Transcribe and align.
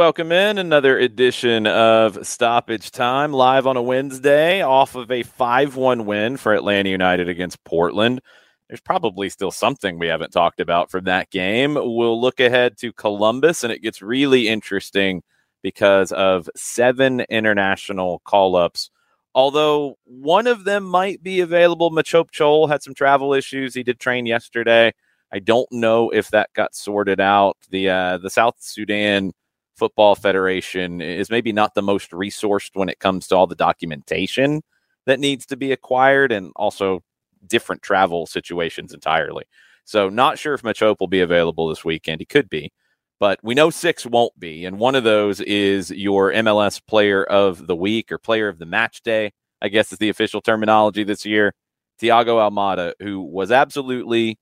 Welcome 0.00 0.32
in 0.32 0.56
another 0.56 0.98
edition 0.98 1.66
of 1.66 2.26
Stoppage 2.26 2.90
Time 2.90 3.34
live 3.34 3.66
on 3.66 3.76
a 3.76 3.82
Wednesday 3.82 4.62
off 4.62 4.94
of 4.94 5.10
a 5.10 5.22
5 5.22 5.76
1 5.76 6.06
win 6.06 6.38
for 6.38 6.54
Atlanta 6.54 6.88
United 6.88 7.28
against 7.28 7.62
Portland. 7.64 8.22
There's 8.66 8.80
probably 8.80 9.28
still 9.28 9.50
something 9.50 9.98
we 9.98 10.06
haven't 10.06 10.30
talked 10.30 10.58
about 10.58 10.90
from 10.90 11.04
that 11.04 11.28
game. 11.28 11.74
We'll 11.74 12.18
look 12.18 12.40
ahead 12.40 12.78
to 12.78 12.94
Columbus, 12.94 13.62
and 13.62 13.70
it 13.70 13.82
gets 13.82 14.00
really 14.00 14.48
interesting 14.48 15.22
because 15.62 16.12
of 16.12 16.48
seven 16.56 17.20
international 17.28 18.22
call 18.24 18.56
ups. 18.56 18.88
Although 19.34 19.98
one 20.04 20.46
of 20.46 20.64
them 20.64 20.84
might 20.84 21.22
be 21.22 21.40
available, 21.40 21.90
Machop 21.90 22.30
Chol 22.30 22.70
had 22.70 22.82
some 22.82 22.94
travel 22.94 23.34
issues. 23.34 23.74
He 23.74 23.82
did 23.82 24.00
train 24.00 24.24
yesterday. 24.24 24.94
I 25.30 25.40
don't 25.40 25.70
know 25.70 26.08
if 26.08 26.30
that 26.30 26.48
got 26.54 26.74
sorted 26.74 27.20
out. 27.20 27.58
The 27.68 27.90
uh, 27.90 28.16
the 28.16 28.30
South 28.30 28.56
Sudan 28.60 29.32
Football 29.80 30.14
Federation 30.14 31.00
is 31.00 31.30
maybe 31.30 31.52
not 31.52 31.74
the 31.74 31.80
most 31.80 32.10
resourced 32.10 32.72
when 32.74 32.90
it 32.90 32.98
comes 32.98 33.26
to 33.26 33.34
all 33.34 33.46
the 33.46 33.54
documentation 33.54 34.60
that 35.06 35.18
needs 35.18 35.46
to 35.46 35.56
be 35.56 35.72
acquired 35.72 36.32
and 36.32 36.52
also 36.54 37.00
different 37.46 37.80
travel 37.80 38.26
situations 38.26 38.92
entirely. 38.92 39.44
So, 39.86 40.10
not 40.10 40.38
sure 40.38 40.52
if 40.52 40.60
Machop 40.60 40.96
will 41.00 41.08
be 41.08 41.22
available 41.22 41.66
this 41.68 41.82
weekend. 41.82 42.20
He 42.20 42.26
could 42.26 42.50
be, 42.50 42.72
but 43.18 43.40
we 43.42 43.54
know 43.54 43.70
six 43.70 44.04
won't 44.04 44.38
be. 44.38 44.66
And 44.66 44.78
one 44.78 44.94
of 44.94 45.02
those 45.02 45.40
is 45.40 45.90
your 45.90 46.30
MLS 46.30 46.80
player 46.86 47.24
of 47.24 47.66
the 47.66 47.74
week 47.74 48.12
or 48.12 48.18
player 48.18 48.48
of 48.48 48.58
the 48.58 48.66
match 48.66 49.00
day, 49.00 49.32
I 49.62 49.68
guess 49.68 49.92
is 49.92 49.98
the 49.98 50.10
official 50.10 50.42
terminology 50.42 51.04
this 51.04 51.24
year. 51.24 51.54
Thiago 52.02 52.36
Almada, 52.36 52.92
who 53.00 53.22
was 53.22 53.50
absolutely 53.50 54.38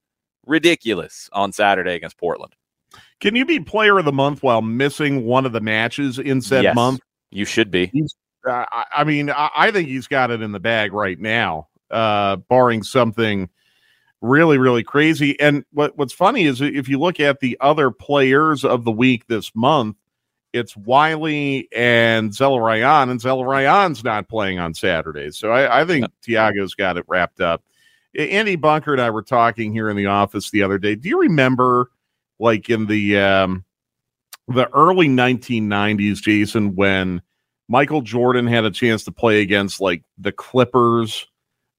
ridiculous 0.46 1.30
on 1.32 1.52
Saturday 1.52 1.94
against 1.94 2.18
Portland. 2.18 2.54
Can 3.20 3.34
you 3.34 3.44
be 3.44 3.58
player 3.58 3.98
of 3.98 4.04
the 4.04 4.12
month 4.12 4.42
while 4.42 4.62
missing 4.62 5.24
one 5.24 5.44
of 5.44 5.52
the 5.52 5.60
matches 5.60 6.18
in 6.18 6.40
said 6.40 6.62
yes, 6.62 6.74
month? 6.74 7.00
You 7.30 7.44
should 7.44 7.70
be. 7.70 7.90
Uh, 8.48 8.64
I 8.94 9.04
mean, 9.04 9.30
I, 9.30 9.50
I, 9.56 9.70
think 9.72 9.88
he's 9.88 10.06
got 10.06 10.30
it 10.30 10.40
in 10.40 10.52
the 10.52 10.60
bag 10.60 10.92
right 10.92 11.18
now, 11.18 11.68
uh, 11.90 12.36
barring 12.36 12.84
something 12.84 13.48
really, 14.20 14.58
really 14.58 14.84
crazy. 14.84 15.38
And 15.40 15.64
what, 15.72 15.98
what's 15.98 16.12
funny 16.12 16.44
is 16.44 16.60
if 16.60 16.88
you 16.88 16.98
look 16.98 17.18
at 17.18 17.40
the 17.40 17.56
other 17.60 17.90
players 17.90 18.64
of 18.64 18.84
the 18.84 18.92
week 18.92 19.26
this 19.26 19.52
month, 19.54 19.96
it's 20.52 20.76
Wiley 20.76 21.68
and 21.76 22.30
Zelarayan, 22.30 23.10
and 23.10 23.20
Zelarayan's 23.20 24.04
not 24.04 24.28
playing 24.28 24.60
on 24.60 24.74
Saturday. 24.74 25.30
So 25.32 25.50
I, 25.50 25.80
I 25.80 25.84
think 25.84 26.06
Thiago's 26.26 26.74
got 26.74 26.96
it 26.96 27.04
wrapped 27.08 27.40
up. 27.40 27.64
Andy 28.16 28.56
Bunker 28.56 28.92
and 28.92 29.02
I 29.02 29.10
were 29.10 29.22
talking 29.22 29.72
here 29.72 29.90
in 29.90 29.96
the 29.96 30.06
office 30.06 30.50
the 30.50 30.62
other 30.62 30.78
day. 30.78 30.94
Do 30.94 31.08
you 31.08 31.20
remember– 31.20 31.90
like 32.38 32.70
in 32.70 32.86
the 32.86 33.18
um, 33.18 33.64
the 34.48 34.68
early 34.74 35.08
1990s, 35.08 36.22
Jason, 36.22 36.74
when 36.74 37.22
Michael 37.68 38.00
Jordan 38.00 38.46
had 38.46 38.64
a 38.64 38.70
chance 38.70 39.04
to 39.04 39.12
play 39.12 39.42
against 39.42 39.80
like 39.80 40.02
the 40.16 40.32
Clippers 40.32 41.26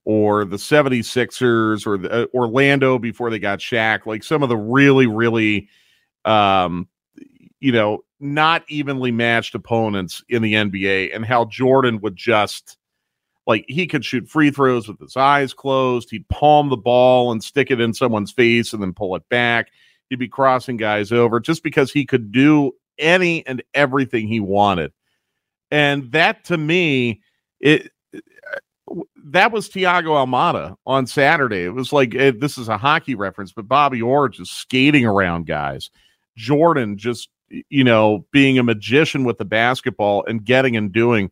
or 0.05 0.45
the 0.45 0.57
76ers 0.57 1.85
or 1.85 1.97
the, 1.97 2.11
uh, 2.11 2.25
Orlando 2.33 2.99
before 2.99 3.29
they 3.29 3.39
got 3.39 3.59
Shaq, 3.59 4.05
like 4.05 4.23
some 4.23 4.43
of 4.43 4.49
the 4.49 4.57
really, 4.57 5.07
really, 5.07 5.67
um, 6.25 6.87
you 7.59 7.71
know, 7.71 8.03
not 8.19 8.63
evenly 8.67 9.11
matched 9.11 9.55
opponents 9.55 10.23
in 10.29 10.41
the 10.41 10.53
NBA, 10.53 11.15
and 11.15 11.25
how 11.25 11.45
Jordan 11.45 11.99
would 12.01 12.15
just 12.15 12.77
like 13.47 13.65
he 13.67 13.87
could 13.87 14.05
shoot 14.05 14.29
free 14.29 14.51
throws 14.51 14.87
with 14.87 14.99
his 14.99 15.17
eyes 15.17 15.53
closed. 15.53 16.11
He'd 16.11 16.27
palm 16.29 16.69
the 16.69 16.77
ball 16.77 17.31
and 17.31 17.43
stick 17.43 17.71
it 17.71 17.81
in 17.81 17.93
someone's 17.93 18.31
face 18.31 18.73
and 18.73 18.81
then 18.81 18.93
pull 18.93 19.15
it 19.15 19.27
back 19.29 19.69
he'd 20.09 20.19
be 20.19 20.27
crossing 20.27 20.77
guys 20.77 21.11
over 21.11 21.39
just 21.39 21.63
because 21.63 21.91
he 21.91 22.05
could 22.05 22.31
do 22.31 22.73
any 22.97 23.45
and 23.47 23.63
everything 23.73 24.27
he 24.27 24.39
wanted. 24.39 24.91
And 25.71 26.11
that 26.11 26.43
to 26.45 26.57
me, 26.57 27.21
it 27.59 27.91
that 29.25 29.51
was 29.51 29.69
Thiago 29.69 30.25
Almada 30.25 30.75
on 30.85 31.05
Saturday. 31.05 31.63
It 31.63 31.73
was 31.73 31.93
like 31.93 32.15
it, 32.15 32.39
this 32.39 32.57
is 32.57 32.67
a 32.69 32.77
hockey 32.77 33.15
reference, 33.15 33.51
but 33.51 33.67
Bobby 33.67 34.01
Orr 34.01 34.29
just 34.29 34.53
skating 34.53 35.05
around 35.05 35.45
guys. 35.45 35.89
Jordan 36.35 36.97
just 36.97 37.29
you 37.69 37.83
know 37.83 38.25
being 38.31 38.57
a 38.57 38.63
magician 38.63 39.23
with 39.23 39.37
the 39.37 39.45
basketball 39.45 40.25
and 40.25 40.43
getting 40.43 40.75
and 40.75 40.91
doing 40.91 41.29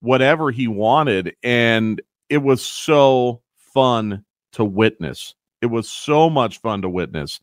whatever 0.00 0.50
he 0.50 0.68
wanted, 0.68 1.34
and 1.42 2.00
it 2.28 2.38
was 2.38 2.62
so 2.64 3.42
fun 3.56 4.24
to 4.52 4.64
witness. 4.64 5.34
It 5.60 5.66
was 5.66 5.88
so 5.88 6.30
much 6.30 6.60
fun 6.60 6.82
to 6.82 6.88
witness. 6.88 7.40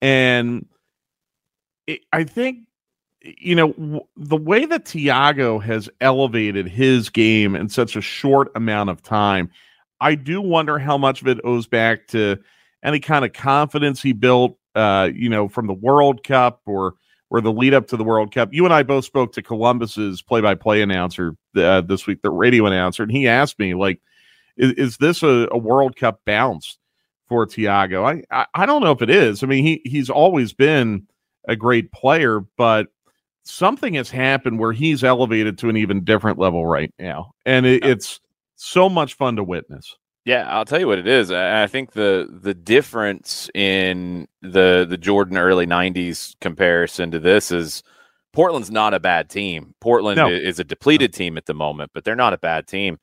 And 0.00 0.66
it, 1.86 2.00
I 2.12 2.24
think, 2.24 2.60
you 3.22 3.54
know, 3.54 3.72
w- 3.72 4.06
the 4.16 4.36
way 4.36 4.64
that 4.66 4.84
Thiago 4.84 5.62
has 5.62 5.88
elevated 6.00 6.68
his 6.68 7.10
game 7.10 7.56
in 7.56 7.68
such 7.68 7.96
a 7.96 8.00
short 8.00 8.50
amount 8.54 8.90
of 8.90 9.02
time, 9.02 9.50
I 10.00 10.14
do 10.14 10.40
wonder 10.40 10.78
how 10.78 10.96
much 10.98 11.22
of 11.22 11.28
it 11.28 11.40
owes 11.44 11.66
back 11.66 12.06
to 12.08 12.38
any 12.84 13.00
kind 13.00 13.24
of 13.24 13.32
confidence 13.32 14.00
he 14.00 14.12
built, 14.12 14.56
uh, 14.74 15.10
you 15.12 15.28
know, 15.28 15.48
from 15.48 15.66
the 15.66 15.74
World 15.74 16.22
Cup 16.22 16.60
or 16.66 16.94
or 17.30 17.40
the 17.42 17.52
lead 17.52 17.74
up 17.74 17.86
to 17.88 17.96
the 17.96 18.04
World 18.04 18.32
Cup. 18.32 18.54
You 18.54 18.64
and 18.64 18.72
I 18.72 18.82
both 18.82 19.04
spoke 19.04 19.32
to 19.34 19.42
Columbus's 19.42 20.22
play 20.22 20.40
by 20.40 20.54
play 20.54 20.80
announcer 20.80 21.36
uh, 21.56 21.82
this 21.82 22.06
week, 22.06 22.22
the 22.22 22.30
radio 22.30 22.64
announcer, 22.66 23.02
and 23.02 23.12
he 23.12 23.28
asked 23.28 23.58
me 23.58 23.74
like, 23.74 24.00
"Is, 24.56 24.72
is 24.72 24.96
this 24.98 25.22
a, 25.22 25.48
a 25.50 25.58
World 25.58 25.96
Cup 25.96 26.20
bounce?" 26.24 26.77
For 27.28 27.46
Thiago. 27.46 28.04
I, 28.04 28.22
I, 28.36 28.46
I 28.54 28.66
don't 28.66 28.82
know 28.82 28.92
if 28.92 29.02
it 29.02 29.10
is. 29.10 29.42
I 29.42 29.46
mean, 29.46 29.64
he 29.64 29.82
he's 29.84 30.10
always 30.10 30.52
been 30.52 31.06
a 31.46 31.56
great 31.56 31.92
player, 31.92 32.40
but 32.56 32.88
something 33.44 33.94
has 33.94 34.10
happened 34.10 34.58
where 34.58 34.72
he's 34.72 35.04
elevated 35.04 35.58
to 35.58 35.68
an 35.68 35.76
even 35.76 36.04
different 36.04 36.38
level 36.38 36.66
right 36.66 36.92
now, 36.98 37.32
and 37.46 37.66
it, 37.66 37.84
it's 37.84 38.20
so 38.56 38.88
much 38.88 39.14
fun 39.14 39.36
to 39.36 39.44
witness. 39.44 39.94
Yeah, 40.24 40.46
I'll 40.50 40.66
tell 40.66 40.80
you 40.80 40.86
what 40.86 40.98
it 40.98 41.06
is. 41.06 41.30
I 41.30 41.66
think 41.68 41.92
the 41.92 42.28
the 42.42 42.54
difference 42.54 43.48
in 43.54 44.28
the 44.42 44.86
the 44.88 44.98
Jordan 44.98 45.38
early 45.38 45.66
'90s 45.66 46.34
comparison 46.40 47.10
to 47.12 47.18
this 47.18 47.50
is 47.50 47.82
Portland's 48.32 48.70
not 48.70 48.94
a 48.94 49.00
bad 49.00 49.30
team. 49.30 49.74
Portland 49.80 50.18
no. 50.18 50.28
is 50.28 50.58
a 50.58 50.64
depleted 50.64 51.14
team 51.14 51.38
at 51.38 51.46
the 51.46 51.54
moment, 51.54 51.92
but 51.94 52.04
they're 52.04 52.14
not 52.14 52.34
a 52.34 52.38
bad 52.38 52.66
team 52.66 52.98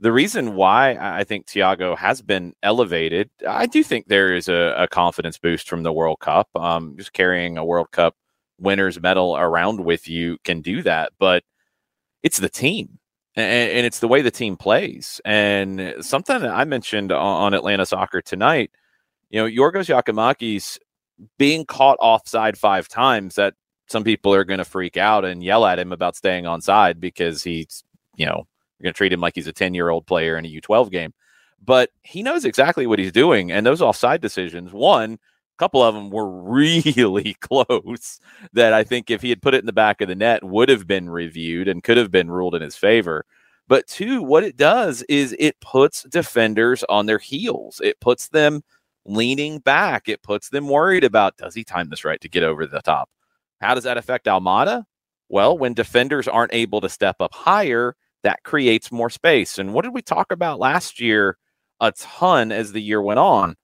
the 0.00 0.12
reason 0.12 0.54
why 0.54 0.96
I 1.00 1.24
think 1.24 1.46
Thiago 1.46 1.96
has 1.96 2.20
been 2.20 2.54
elevated, 2.62 3.30
I 3.48 3.66
do 3.66 3.82
think 3.82 4.06
there 4.06 4.34
is 4.34 4.48
a, 4.48 4.74
a 4.76 4.88
confidence 4.88 5.38
boost 5.38 5.68
from 5.68 5.82
the 5.82 5.92
World 5.92 6.20
Cup. 6.20 6.48
Um, 6.54 6.94
just 6.96 7.12
carrying 7.12 7.56
a 7.56 7.64
World 7.64 7.90
Cup 7.90 8.14
winners 8.58 9.00
medal 9.00 9.36
around 9.36 9.80
with 9.80 10.08
you 10.08 10.38
can 10.44 10.60
do 10.60 10.82
that. 10.82 11.12
But 11.18 11.44
it's 12.22 12.38
the 12.38 12.48
team 12.48 12.98
and, 13.36 13.70
and, 13.70 13.86
it's 13.86 14.00
the 14.00 14.08
way 14.08 14.22
the 14.22 14.30
team 14.30 14.56
plays. 14.56 15.20
And 15.24 15.94
something 16.00 16.40
that 16.40 16.50
I 16.50 16.64
mentioned 16.64 17.12
on, 17.12 17.18
on 17.18 17.54
Atlanta 17.54 17.86
Soccer 17.86 18.20
tonight, 18.20 18.70
you 19.30 19.40
know, 19.40 19.48
Yorgos 19.48 19.86
Giakoumakis 19.86 20.78
being 21.38 21.64
caught 21.64 21.98
offside 22.00 22.58
five 22.58 22.88
times. 22.88 23.34
That 23.36 23.54
some 23.86 24.04
people 24.04 24.34
are 24.34 24.44
going 24.44 24.58
to 24.58 24.64
freak 24.64 24.96
out 24.96 25.24
and 25.24 25.42
yell 25.42 25.66
at 25.66 25.78
him 25.78 25.92
about 25.92 26.16
staying 26.16 26.46
on 26.46 26.60
side 26.60 27.00
because 27.00 27.42
he's, 27.42 27.84
you 28.16 28.26
know, 28.26 28.46
you're 28.78 28.84
going 28.84 28.94
to 28.94 28.96
treat 28.96 29.12
him 29.12 29.20
like 29.20 29.34
he's 29.34 29.46
a 29.46 29.52
10 29.52 29.74
year 29.74 29.88
old 29.88 30.06
player 30.06 30.36
in 30.36 30.44
a 30.44 30.60
U12 30.60 30.90
game. 30.90 31.12
But 31.62 31.90
he 32.02 32.22
knows 32.22 32.44
exactly 32.44 32.86
what 32.86 32.98
he's 32.98 33.12
doing. 33.12 33.50
And 33.50 33.64
those 33.64 33.80
offside 33.80 34.20
decisions, 34.20 34.72
one, 34.72 35.14
a 35.14 35.18
couple 35.58 35.82
of 35.82 35.94
them 35.94 36.10
were 36.10 36.28
really 36.42 37.34
close 37.40 38.20
that 38.52 38.72
I 38.72 38.84
think 38.84 39.10
if 39.10 39.22
he 39.22 39.30
had 39.30 39.42
put 39.42 39.54
it 39.54 39.60
in 39.60 39.66
the 39.66 39.72
back 39.72 40.00
of 40.00 40.08
the 40.08 40.14
net 40.14 40.44
would 40.44 40.68
have 40.68 40.86
been 40.86 41.08
reviewed 41.08 41.68
and 41.68 41.82
could 41.82 41.96
have 41.96 42.10
been 42.10 42.30
ruled 42.30 42.54
in 42.54 42.62
his 42.62 42.76
favor. 42.76 43.24
But 43.66 43.86
two, 43.86 44.22
what 44.22 44.44
it 44.44 44.56
does 44.56 45.02
is 45.08 45.34
it 45.38 45.58
puts 45.60 46.02
defenders 46.02 46.84
on 46.88 47.06
their 47.06 47.18
heels. 47.18 47.80
It 47.82 47.98
puts 48.00 48.28
them 48.28 48.62
leaning 49.06 49.58
back. 49.58 50.08
It 50.08 50.22
puts 50.22 50.50
them 50.50 50.68
worried 50.68 51.04
about 51.04 51.36
does 51.36 51.54
he 51.54 51.64
time 51.64 51.88
this 51.88 52.04
right 52.04 52.20
to 52.20 52.28
get 52.28 52.42
over 52.42 52.66
the 52.66 52.82
top? 52.82 53.08
How 53.60 53.74
does 53.74 53.84
that 53.84 53.96
affect 53.96 54.26
Almada? 54.26 54.84
Well, 55.30 55.56
when 55.56 55.72
defenders 55.72 56.28
aren't 56.28 56.52
able 56.52 56.82
to 56.82 56.88
step 56.88 57.16
up 57.20 57.34
higher, 57.34 57.96
that 58.24 58.42
creates 58.42 58.90
more 58.90 59.10
space. 59.10 59.58
And 59.58 59.72
what 59.72 59.82
did 59.84 59.94
we 59.94 60.02
talk 60.02 60.32
about 60.32 60.58
last 60.58 61.00
year 61.00 61.38
a 61.80 61.92
ton 61.92 62.50
as 62.50 62.72
the 62.72 62.82
year 62.82 63.00
went 63.00 63.20
on? 63.20 63.54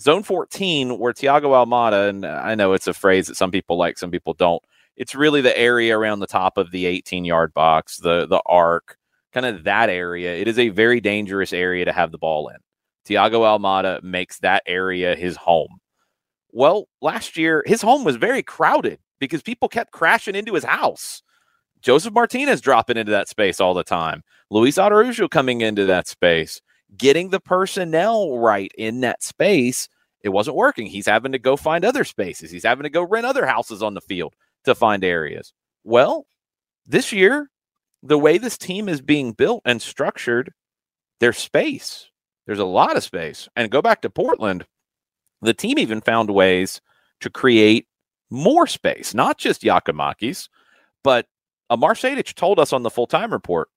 Zone 0.00 0.22
14, 0.22 0.98
where 0.98 1.12
Thiago 1.12 1.50
Almada, 1.50 2.08
and 2.08 2.24
I 2.26 2.54
know 2.54 2.72
it's 2.72 2.86
a 2.86 2.94
phrase 2.94 3.26
that 3.28 3.36
some 3.36 3.50
people 3.50 3.78
like, 3.78 3.98
some 3.98 4.10
people 4.10 4.32
don't. 4.32 4.62
It's 4.96 5.14
really 5.14 5.42
the 5.42 5.56
area 5.56 5.96
around 5.96 6.20
the 6.20 6.26
top 6.26 6.56
of 6.56 6.70
the 6.70 6.86
18 6.86 7.24
yard 7.24 7.54
box, 7.54 7.98
the 7.98 8.26
the 8.26 8.42
arc, 8.46 8.96
kind 9.32 9.46
of 9.46 9.64
that 9.64 9.90
area. 9.90 10.34
It 10.34 10.48
is 10.48 10.58
a 10.58 10.70
very 10.70 11.00
dangerous 11.00 11.52
area 11.52 11.84
to 11.84 11.92
have 11.92 12.10
the 12.10 12.18
ball 12.18 12.48
in. 12.48 12.56
Thiago 13.06 13.40
Almada 13.40 14.02
makes 14.02 14.38
that 14.38 14.62
area 14.66 15.14
his 15.14 15.36
home. 15.36 15.78
Well, 16.50 16.88
last 17.00 17.36
year, 17.36 17.62
his 17.66 17.82
home 17.82 18.04
was 18.04 18.16
very 18.16 18.42
crowded 18.42 18.98
because 19.18 19.42
people 19.42 19.68
kept 19.68 19.92
crashing 19.92 20.34
into 20.34 20.54
his 20.54 20.64
house. 20.64 21.22
Josef 21.82 22.12
Martinez 22.12 22.60
dropping 22.60 22.96
into 22.96 23.12
that 23.12 23.28
space 23.28 23.60
all 23.60 23.74
the 23.74 23.84
time. 23.84 24.22
Luis 24.50 24.78
Araujo 24.78 25.28
coming 25.28 25.60
into 25.60 25.84
that 25.86 26.06
space 26.06 26.60
getting 26.96 27.30
the 27.30 27.40
personnel 27.40 28.38
right 28.38 28.70
in 28.76 29.00
that 29.00 29.22
space, 29.22 29.88
it 30.22 30.28
wasn't 30.28 30.56
working. 30.56 30.86
He's 30.86 31.06
having 31.06 31.32
to 31.32 31.38
go 31.38 31.56
find 31.56 31.84
other 31.84 32.04
spaces. 32.04 32.50
He's 32.50 32.64
having 32.64 32.84
to 32.84 32.90
go 32.90 33.02
rent 33.02 33.26
other 33.26 33.46
houses 33.46 33.82
on 33.82 33.94
the 33.94 34.00
field 34.00 34.34
to 34.64 34.74
find 34.74 35.04
areas. 35.04 35.52
Well, 35.84 36.26
this 36.86 37.12
year, 37.12 37.50
the 38.02 38.18
way 38.18 38.38
this 38.38 38.58
team 38.58 38.88
is 38.88 39.00
being 39.00 39.32
built 39.32 39.62
and 39.64 39.80
structured, 39.80 40.52
there's 41.20 41.38
space. 41.38 42.08
There's 42.46 42.58
a 42.58 42.64
lot 42.64 42.96
of 42.96 43.04
space. 43.04 43.48
And 43.56 43.70
go 43.70 43.82
back 43.82 44.02
to 44.02 44.10
Portland, 44.10 44.66
the 45.40 45.54
team 45.54 45.78
even 45.78 46.00
found 46.00 46.30
ways 46.30 46.80
to 47.20 47.30
create 47.30 47.86
more 48.30 48.66
space, 48.66 49.14
not 49.14 49.38
just 49.38 49.62
Giakoumakis, 49.62 50.48
but 51.04 51.26
Uh, 51.72 51.74
Amar 51.74 51.94
Sejdic 51.94 52.34
told 52.34 52.58
us 52.58 52.72
on 52.72 52.82
the 52.82 52.90
full 52.90 53.06
time 53.06 53.32
report 53.32 53.68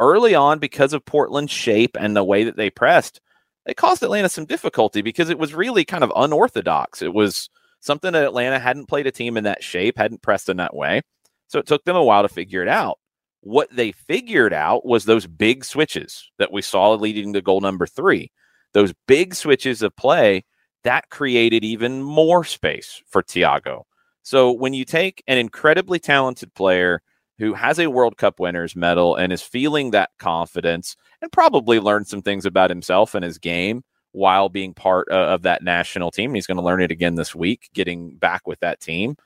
early 0.00 0.34
on, 0.34 0.58
because 0.58 0.92
of 0.92 1.04
Portland's 1.04 1.50
shape 1.50 1.96
and 1.98 2.14
the 2.14 2.22
way 2.22 2.44
that 2.44 2.56
they 2.56 2.70
pressed, 2.70 3.20
it 3.66 3.76
caused 3.76 4.02
Atlanta 4.02 4.28
some 4.28 4.44
difficulty 4.44 5.02
because 5.02 5.28
it 5.28 5.38
was 5.38 5.54
really 5.54 5.84
kind 5.84 6.04
of 6.04 6.12
unorthodox. 6.14 7.02
It 7.02 7.12
was 7.12 7.50
something 7.80 8.12
that 8.12 8.24
Atlanta 8.24 8.58
hadn't 8.58 8.86
played 8.86 9.06
a 9.06 9.10
team 9.10 9.36
in 9.36 9.44
that 9.44 9.62
shape, 9.62 9.98
hadn't 9.98 10.22
pressed 10.22 10.48
in 10.48 10.58
that 10.58 10.74
way. 10.74 11.02
So 11.48 11.58
it 11.58 11.66
took 11.66 11.84
them 11.84 11.96
a 11.96 12.04
while 12.04 12.22
to 12.22 12.28
figure 12.28 12.62
it 12.62 12.68
out. 12.68 12.98
What 13.40 13.68
they 13.74 13.92
figured 13.92 14.52
out 14.52 14.84
was 14.84 15.04
those 15.04 15.26
big 15.26 15.64
switches 15.64 16.30
that 16.38 16.52
we 16.52 16.62
saw 16.62 16.92
leading 16.92 17.32
to 17.32 17.42
goal 17.42 17.60
number 17.60 17.86
three. 17.86 18.30
Those 18.74 18.92
big 19.06 19.34
switches 19.34 19.82
of 19.82 19.96
play 19.96 20.44
that 20.84 21.10
created 21.10 21.64
even 21.64 22.02
more 22.02 22.44
space 22.44 23.02
for 23.08 23.22
Thiago. 23.22 23.82
So 24.22 24.52
when 24.52 24.74
you 24.74 24.84
take 24.84 25.22
an 25.26 25.38
incredibly 25.38 25.98
talented 25.98 26.54
player 26.54 27.02
who 27.38 27.54
has 27.54 27.78
a 27.78 27.90
World 27.90 28.16
Cup 28.16 28.40
winners 28.40 28.74
medal 28.74 29.14
and 29.16 29.32
is 29.32 29.42
feeling 29.42 29.92
that 29.92 30.10
confidence 30.18 30.96
and 31.22 31.32
probably 31.32 31.80
learned 31.80 32.08
some 32.08 32.22
things 32.22 32.44
about 32.44 32.70
himself 32.70 33.14
and 33.14 33.24
his 33.24 33.38
game 33.38 33.84
while 34.12 34.48
being 34.48 34.74
part 34.74 35.08
of 35.10 35.42
that 35.42 35.62
national 35.62 36.10
team. 36.10 36.34
He's 36.34 36.46
going 36.46 36.56
to 36.56 36.62
learn 36.62 36.82
it 36.82 36.90
again 36.90 37.14
this 37.14 37.34
week, 37.34 37.70
getting 37.74 38.16
back 38.16 38.46
with 38.46 38.58
that 38.60 38.80
team. 38.80 39.16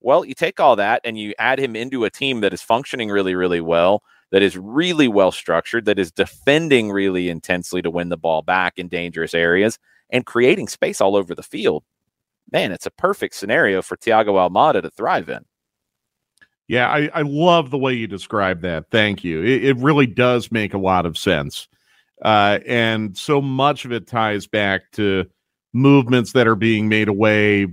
Well, 0.00 0.24
you 0.24 0.34
take 0.34 0.60
all 0.60 0.76
that 0.76 1.00
and 1.04 1.18
you 1.18 1.34
add 1.38 1.58
him 1.58 1.74
into 1.74 2.04
a 2.04 2.10
team 2.10 2.40
that 2.40 2.52
is 2.52 2.62
functioning 2.62 3.10
really, 3.10 3.34
really 3.34 3.60
well, 3.60 4.02
that 4.30 4.42
is 4.42 4.56
really 4.56 5.08
well 5.08 5.32
structured, 5.32 5.86
that 5.86 5.98
is 5.98 6.12
defending 6.12 6.92
really 6.92 7.28
intensely 7.28 7.82
to 7.82 7.90
win 7.90 8.08
the 8.08 8.16
ball 8.16 8.42
back 8.42 8.74
in 8.78 8.86
dangerous 8.86 9.34
areas 9.34 9.78
and 10.10 10.24
creating 10.24 10.68
space 10.68 11.00
all 11.00 11.16
over 11.16 11.34
the 11.34 11.42
field. 11.42 11.82
Man, 12.52 12.70
it's 12.70 12.86
a 12.86 12.92
perfect 12.92 13.34
scenario 13.34 13.82
for 13.82 13.96
Thiago 13.96 14.34
Almada 14.34 14.82
to 14.82 14.90
thrive 14.90 15.28
in. 15.28 15.44
Yeah, 16.68 16.90
I, 16.90 17.10
I 17.14 17.22
love 17.22 17.70
the 17.70 17.78
way 17.78 17.94
you 17.94 18.06
describe 18.06 18.60
that. 18.60 18.90
Thank 18.90 19.24
you. 19.24 19.42
It, 19.42 19.64
it 19.64 19.76
really 19.78 20.06
does 20.06 20.52
make 20.52 20.74
a 20.74 20.78
lot 20.78 21.06
of 21.06 21.16
sense. 21.16 21.66
Uh, 22.22 22.58
and 22.66 23.16
so 23.16 23.40
much 23.40 23.86
of 23.86 23.92
it 23.92 24.06
ties 24.06 24.46
back 24.46 24.82
to 24.92 25.24
movements 25.72 26.32
that 26.32 26.46
are 26.46 26.56
being 26.56 26.88
made 26.88 27.08
away 27.08 27.66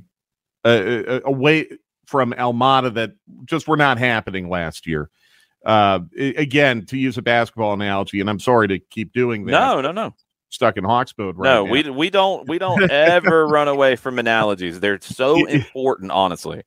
uh, 0.64 0.68
uh 0.68 1.20
away 1.26 1.68
from 2.06 2.34
Almada 2.34 2.94
that 2.94 3.14
just 3.46 3.68
were 3.68 3.78
not 3.78 3.98
happening 3.98 4.50
last 4.50 4.88
year. 4.88 5.10
Uh, 5.66 6.00
again, 6.18 6.86
to 6.86 6.98
use 6.98 7.18
a 7.18 7.22
basketball 7.22 7.74
analogy, 7.74 8.22
and 8.22 8.30
I'm 8.30 8.40
sorry 8.40 8.68
to 8.68 8.80
keep 8.80 9.12
doing 9.14 9.46
that. 9.46 9.52
No, 9.52 9.82
no, 9.82 9.92
no. 9.92 10.14
Stuck 10.50 10.78
in 10.78 10.84
Hawks 10.84 11.14
mode 11.18 11.36
right 11.38 11.50
No, 11.50 11.66
now. 11.66 11.72
we 11.72 11.90
we 11.90 12.10
don't 12.12 12.48
we 12.48 12.60
don't 12.60 12.90
ever 12.92 13.48
run 13.48 13.68
away 13.68 13.96
from 13.96 14.20
analogies. 14.20 14.80
They're 14.80 15.02
so 15.02 15.46
important, 15.48 16.12
honestly 16.12 16.64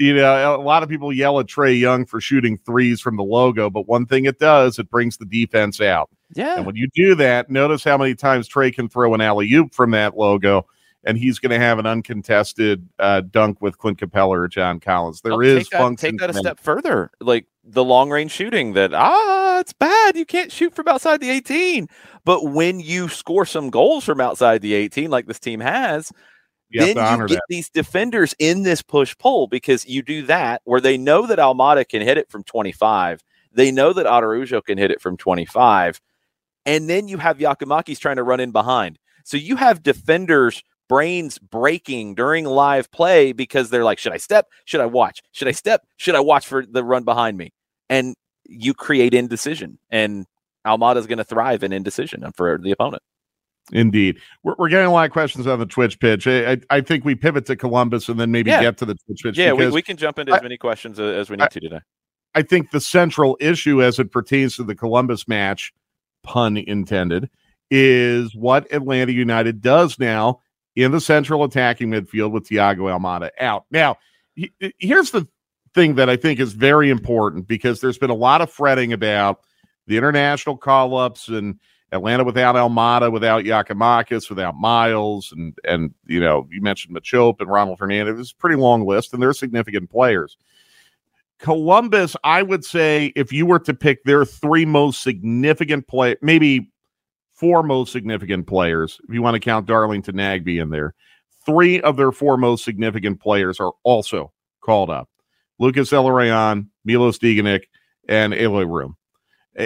you 0.00 0.14
know, 0.14 0.56
a 0.56 0.62
lot 0.62 0.82
of 0.82 0.88
people 0.88 1.12
yell 1.12 1.38
at 1.40 1.46
Trae 1.46 1.78
Young 1.78 2.06
for 2.06 2.22
shooting 2.22 2.56
threes 2.56 3.02
from 3.02 3.16
the 3.16 3.22
logo, 3.22 3.68
but 3.68 3.86
one 3.86 4.06
thing 4.06 4.24
it 4.24 4.38
does, 4.38 4.78
it 4.78 4.88
brings 4.88 5.18
the 5.18 5.26
defense 5.26 5.78
out. 5.78 6.08
Yeah. 6.34 6.56
And 6.56 6.64
when 6.64 6.74
you 6.74 6.88
do 6.94 7.14
that, 7.16 7.50
notice 7.50 7.84
how 7.84 7.98
many 7.98 8.14
times 8.14 8.48
Trey 8.48 8.70
can 8.70 8.88
throw 8.88 9.12
an 9.12 9.20
alley 9.20 9.52
oop 9.52 9.74
from 9.74 9.90
that 9.90 10.16
logo, 10.16 10.66
and 11.04 11.18
he's 11.18 11.38
going 11.38 11.50
to 11.50 11.58
have 11.58 11.78
an 11.78 11.84
uncontested 11.84 12.88
uh, 12.98 13.20
dunk 13.20 13.60
with 13.60 13.76
Clint 13.76 13.98
Capela 13.98 14.38
or 14.38 14.48
John 14.48 14.80
Collins. 14.80 15.20
There 15.20 15.34
I'll 15.34 15.40
is 15.40 15.68
take 15.68 15.78
that, 15.78 15.98
Take 15.98 16.18
that 16.18 16.30
a 16.30 16.34
step 16.34 16.58
further, 16.58 17.10
like 17.20 17.46
the 17.62 17.84
long 17.84 18.08
range 18.10 18.30
shooting. 18.30 18.72
That 18.72 18.94
ah, 18.94 19.58
it's 19.60 19.74
bad. 19.74 20.16
You 20.16 20.24
can't 20.24 20.50
shoot 20.50 20.74
from 20.74 20.88
outside 20.88 21.20
the 21.20 21.28
eighteen. 21.28 21.88
But 22.24 22.46
when 22.46 22.80
you 22.80 23.08
score 23.08 23.44
some 23.44 23.68
goals 23.68 24.04
from 24.04 24.20
outside 24.20 24.62
the 24.62 24.72
eighteen, 24.72 25.10
like 25.10 25.26
this 25.26 25.40
team 25.40 25.60
has, 25.60 26.10
you 26.70 26.80
then 26.80 26.96
you 26.96 27.26
get 27.26 27.34
that. 27.34 27.42
these 27.48 27.68
defenders 27.68 28.34
in 28.38 28.62
this 28.62 28.82
push 28.82 29.16
pull 29.18 29.46
because 29.46 29.86
you 29.86 30.02
do 30.02 30.22
that 30.26 30.62
where 30.64 30.80
they 30.80 30.96
know 30.96 31.26
that 31.26 31.38
Almada 31.38 31.88
can 31.88 32.02
hit 32.02 32.16
it 32.16 32.30
from 32.30 32.44
25. 32.44 33.22
They 33.52 33.70
know 33.70 33.92
that 33.92 34.06
Araujo 34.06 34.60
can 34.60 34.78
hit 34.78 34.90
it 34.90 35.00
from 35.00 35.16
25. 35.16 36.00
And 36.66 36.88
then 36.88 37.08
you 37.08 37.18
have 37.18 37.38
Giakoumakis 37.38 37.98
trying 37.98 38.16
to 38.16 38.22
run 38.22 38.40
in 38.40 38.52
behind. 38.52 38.98
So 39.24 39.36
you 39.36 39.56
have 39.56 39.82
defenders' 39.82 40.62
brains 40.88 41.38
breaking 41.38 42.14
during 42.14 42.44
live 42.44 42.90
play 42.90 43.32
because 43.32 43.70
they're 43.70 43.84
like, 43.84 43.98
should 43.98 44.12
I 44.12 44.18
step? 44.18 44.46
Should 44.64 44.80
I 44.80 44.86
watch? 44.86 45.22
Should 45.32 45.48
I 45.48 45.52
step? 45.52 45.82
Should 45.96 46.14
I 46.14 46.20
watch 46.20 46.46
for 46.46 46.64
the 46.64 46.84
run 46.84 47.04
behind 47.04 47.36
me? 47.36 47.52
And 47.88 48.14
you 48.44 48.74
create 48.74 49.14
indecision. 49.14 49.78
And 49.90 50.26
Almada 50.66 50.96
is 50.96 51.06
going 51.06 51.18
to 51.18 51.24
thrive 51.24 51.62
in 51.62 51.72
indecision 51.72 52.24
for 52.36 52.58
the 52.58 52.70
opponent. 52.70 53.02
Indeed. 53.72 54.18
We're, 54.42 54.54
we're 54.58 54.68
getting 54.68 54.86
a 54.86 54.92
lot 54.92 55.06
of 55.06 55.12
questions 55.12 55.46
on 55.46 55.58
the 55.58 55.66
Twitch 55.66 55.98
pitch. 56.00 56.26
I, 56.26 56.58
I 56.70 56.80
think 56.80 57.04
we 57.04 57.14
pivot 57.14 57.46
to 57.46 57.56
Columbus 57.56 58.08
and 58.08 58.18
then 58.18 58.30
maybe 58.30 58.50
yeah. 58.50 58.60
get 58.60 58.78
to 58.78 58.84
the 58.84 58.94
Twitch 58.94 59.22
pitch. 59.22 59.38
Yeah, 59.38 59.52
we, 59.52 59.68
we 59.70 59.82
can 59.82 59.96
jump 59.96 60.18
into 60.18 60.34
as 60.34 60.42
many 60.42 60.56
questions 60.56 60.98
uh, 60.98 61.04
as 61.04 61.30
we 61.30 61.36
need 61.36 61.44
I, 61.44 61.48
to 61.48 61.60
today. 61.60 61.80
I 62.34 62.42
think 62.42 62.70
the 62.70 62.80
central 62.80 63.36
issue 63.40 63.82
as 63.82 63.98
it 63.98 64.12
pertains 64.12 64.56
to 64.56 64.64
the 64.64 64.74
Columbus 64.74 65.26
match, 65.28 65.72
pun 66.22 66.56
intended, 66.56 67.30
is 67.70 68.34
what 68.34 68.72
Atlanta 68.72 69.12
United 69.12 69.60
does 69.60 69.98
now 69.98 70.40
in 70.76 70.92
the 70.92 71.00
central 71.00 71.44
attacking 71.44 71.90
midfield 71.90 72.32
with 72.32 72.48
Thiago 72.48 72.98
Almada 72.98 73.30
out. 73.40 73.64
Now, 73.70 73.96
he, 74.34 74.52
here's 74.78 75.10
the 75.10 75.26
thing 75.74 75.96
that 75.96 76.08
I 76.08 76.16
think 76.16 76.40
is 76.40 76.52
very 76.52 76.90
important 76.90 77.46
because 77.46 77.80
there's 77.80 77.98
been 77.98 78.10
a 78.10 78.14
lot 78.14 78.40
of 78.40 78.50
fretting 78.50 78.92
about 78.92 79.40
the 79.86 79.96
international 79.96 80.56
call 80.56 80.96
ups 80.96 81.28
and 81.28 81.58
Atlanta 81.92 82.24
without 82.24 82.54
Almada, 82.54 83.10
without 83.10 83.44
Giakoumakis, 83.44 84.28
without 84.30 84.56
Miles, 84.56 85.32
and 85.32 85.56
and 85.64 85.92
you 86.06 86.20
know 86.20 86.46
you 86.50 86.60
mentioned 86.60 86.96
Machop 86.96 87.40
and 87.40 87.50
Ronald 87.50 87.80
Hernandez. 87.80 88.18
It's 88.18 88.32
a 88.32 88.36
pretty 88.36 88.56
long 88.56 88.86
list, 88.86 89.12
and 89.12 89.22
they're 89.22 89.32
significant 89.32 89.90
players. 89.90 90.36
Columbus, 91.38 92.16
I 92.22 92.42
would 92.42 92.64
say, 92.64 93.12
if 93.16 93.32
you 93.32 93.46
were 93.46 93.58
to 93.60 93.74
pick 93.74 94.04
their 94.04 94.24
three 94.24 94.66
most 94.66 95.02
significant 95.02 95.88
play, 95.88 96.16
maybe 96.20 96.70
four 97.32 97.62
most 97.62 97.92
significant 97.92 98.46
players, 98.46 99.00
if 99.08 99.14
you 99.14 99.22
want 99.22 99.34
to 99.34 99.40
count 99.40 99.66
Darlington 99.66 100.16
Nagbe 100.16 100.60
in 100.60 100.68
there, 100.68 100.94
three 101.46 101.80
of 101.80 101.96
their 101.96 102.12
four 102.12 102.36
most 102.36 102.64
significant 102.64 103.20
players 103.20 103.58
are 103.58 103.72
also 103.82 104.32
called 104.60 104.90
up: 104.90 105.08
Lucas 105.58 105.90
Zelarayan, 105.90 106.68
Milos 106.84 107.18
Degenek, 107.18 107.62
and 108.08 108.32
Eloy 108.32 108.64
Room. 108.64 108.96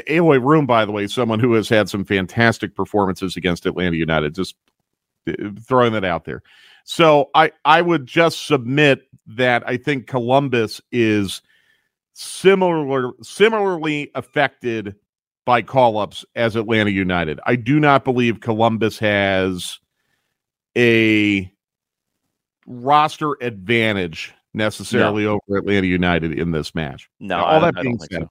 Eloy 0.08 0.38
Room, 0.38 0.66
by 0.66 0.84
the 0.84 0.92
way, 0.92 1.06
someone 1.06 1.40
who 1.40 1.52
has 1.54 1.68
had 1.68 1.88
some 1.88 2.04
fantastic 2.04 2.74
performances 2.74 3.36
against 3.36 3.66
Atlanta 3.66 3.96
United. 3.96 4.34
Just 4.34 4.56
uh, 5.28 5.32
throwing 5.60 5.92
that 5.92 6.04
out 6.04 6.24
there. 6.24 6.42
So 6.84 7.30
I 7.34 7.52
I 7.64 7.82
would 7.82 8.06
just 8.06 8.46
submit 8.46 9.02
that 9.26 9.62
I 9.66 9.76
think 9.76 10.06
Columbus 10.06 10.80
is 10.92 11.42
similar 12.12 13.12
similarly 13.22 14.10
affected 14.14 14.96
by 15.44 15.62
call 15.62 15.98
ups 15.98 16.24
as 16.34 16.56
Atlanta 16.56 16.90
United. 16.90 17.40
I 17.44 17.56
do 17.56 17.78
not 17.80 18.04
believe 18.04 18.40
Columbus 18.40 18.98
has 18.98 19.78
a 20.76 21.50
roster 22.66 23.36
advantage 23.42 24.32
necessarily 24.54 25.24
no. 25.24 25.38
over 25.48 25.58
Atlanta 25.58 25.86
United 25.86 26.38
in 26.38 26.50
this 26.52 26.74
match. 26.74 27.10
No, 27.20 27.38
now, 27.38 27.44
all 27.44 27.64
I, 27.64 27.70
that 27.70 27.82
being 27.82 27.98
said, 27.98 28.22
so. 28.22 28.30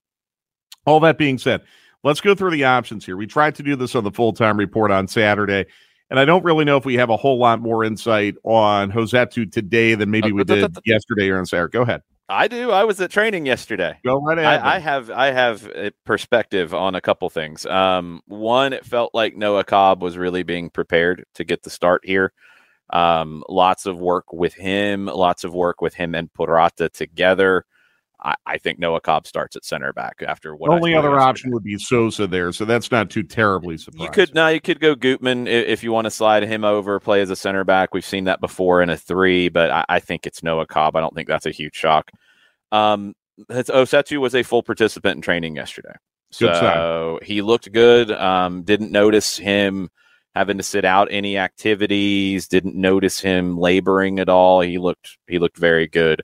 All 0.86 1.00
that 1.02 1.18
being 1.18 1.38
said, 1.38 1.62
let's 2.04 2.22
go 2.22 2.36
through 2.36 2.52
the 2.52 2.66
options 2.66 3.06
here. 3.06 3.18
We 3.18 3.28
tried 3.28 3.56
to 3.56 3.63
do 3.63 3.75
this 3.75 3.96
on 3.96 4.04
the 4.04 4.12
full 4.12 4.34
time 4.34 4.58
report 4.58 4.92
on 4.92 5.08
Saturday, 5.08 5.66
and 6.10 6.20
I 6.20 6.25
don't 6.25 6.44
really 6.44 6.66
know 6.66 6.78
if 6.78 6.86
we 6.86 6.96
have 6.96 7.10
a 7.10 7.18
whole 7.18 7.40
lot 7.40 7.60
more 7.60 7.84
insight 7.84 8.36
on 8.44 8.92
Rossetto 8.92 9.52
today 9.52 9.96
than 9.96 10.12
maybe 10.12 10.32
we 10.32 10.44
did 10.44 10.75
yesterday 10.86 11.30
or 11.30 11.40
on 11.40 11.46
Saturday. 11.46 11.72
Go 11.72 11.82
ahead. 11.82 12.02
I 12.30 12.48
do. 12.48 12.72
I 12.72 12.86
was 12.86 13.02
at 13.02 13.12
training 13.12 13.46
yesterday. 13.46 13.98
Go 14.06 14.22
right 14.22 14.38
ahead. 14.38 14.62
I, 14.62 14.75
I, 14.75 14.80
have 14.80 15.12
I 15.12 15.32
have 15.32 15.70
a 15.75 15.92
perspective 16.06 16.74
on 16.74 16.96
a 16.96 17.02
couple 17.02 17.30
things. 17.30 17.66
Um, 17.66 18.22
one, 18.28 18.74
it 18.74 18.86
felt 18.86 19.13
like 19.13 19.36
Noah 19.36 19.66
Cobb 19.66 20.02
was 20.02 20.18
really 20.18 20.44
being 20.44 20.70
prepared 20.70 21.25
to 21.36 21.44
get 21.44 21.63
the 21.63 21.70
start 21.70 22.02
here. 22.06 22.32
Um, 22.92 23.44
lots 23.50 23.86
of 23.86 23.98
work 23.98 24.32
with 24.32 24.54
him, 24.54 25.06
lots 25.06 25.44
of 25.44 25.54
work 25.54 25.82
with 25.82 25.94
him 25.94 26.16
and 26.16 26.32
Purata 26.34 26.90
together. 26.90 27.66
I, 28.24 28.36
I 28.46 28.58
think 28.58 28.80
Noah 28.80 29.01
Cobb 29.01 29.27
starts 29.27 29.56
at 29.56 29.65
center 29.65 29.92
back 29.92 30.24
after 30.25 30.56
what. 30.56 30.70
The 30.70 30.75
only 30.75 30.96
other 30.96 31.20
option 31.20 31.51
would 31.51 31.63
be 31.63 31.77
Sosa 31.77 32.25
there, 32.25 32.51
so 32.51 32.65
that's 32.65 32.92
not 32.92 33.10
too 33.10 33.24
terribly 33.24 33.77
surprising. 33.77 34.06
You 34.06 34.12
could 34.12 34.34
now 34.34 34.48
you 34.48 34.62
could 34.62 34.80
go 34.80 34.96
Gutman 34.96 35.48
if, 35.48 35.68
if, 35.68 35.84
you 35.84 35.92
want 35.92 36.06
to 36.06 36.12
slide 36.12 36.44
him 36.44 36.63
over, 36.63 37.00
play 37.00 37.22
as 37.22 37.30
a 37.30 37.36
center 37.36 37.63
back. 37.63 37.94
We've 37.94 38.06
seen 38.06 38.25
that 38.25 38.39
before 38.39 38.82
in 38.82 38.89
a 38.89 38.98
three, 38.98 39.50
but 39.50 39.72
I, 39.72 39.86
I 39.89 40.00
think 40.00 40.25
it's 40.25 40.42
Noah 40.42 40.65
Cobb. 40.65 40.96
I 40.96 41.01
don't 41.01 41.13
think 41.13 41.27
that's 41.27 41.46
a 41.46 41.51
huge 41.51 41.75
shock. 41.75 42.12
Um, 42.72 43.13
Rossetto 43.50 44.20
was 44.20 44.36
a 44.36 44.44
full 44.44 44.63
participant 44.63 45.18
in 45.18 45.22
training 45.22 45.56
yesterday, 45.56 45.94
so 46.32 47.20
he 47.22 47.42
looked 47.42 47.72
good. 47.72 48.12
Um, 48.12 48.63
didn't 48.63 48.92
notice 48.92 49.38
him 49.38 49.89
having 50.34 50.58
to 50.58 50.63
sit 50.63 50.86
out 50.86 51.10
any 51.12 51.38
activities. 51.38 52.48
Didn't 52.48 52.75
notice 52.75 53.20
him 53.20 53.58
laboring 53.58 54.20
at 54.20 54.30
all. 54.30 54.62
He 54.62 54.77
looked 54.77 55.18
he 55.27 55.39
looked 55.39 55.58
very 55.58 55.88
good. 55.88 56.22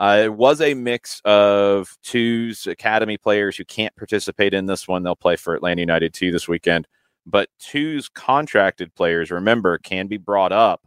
Uh, 0.00 0.22
it 0.24 0.32
was 0.32 0.62
a 0.62 0.72
mix 0.72 1.20
of 1.26 1.94
twos 2.02 2.66
academy 2.66 3.18
players 3.18 3.56
who 3.56 3.64
can't 3.66 3.94
participate 3.96 4.54
in 4.54 4.64
this 4.64 4.88
one. 4.88 5.02
They'll 5.02 5.14
play 5.14 5.36
for 5.36 5.54
Atlanta 5.54 5.82
United 5.82 6.14
two 6.14 6.32
this 6.32 6.48
weekend, 6.48 6.88
but 7.26 7.50
twos 7.58 8.08
contracted 8.08 8.94
players, 8.94 9.30
remember, 9.30 9.76
can 9.76 10.06
be 10.06 10.16
brought 10.16 10.52
up 10.52 10.80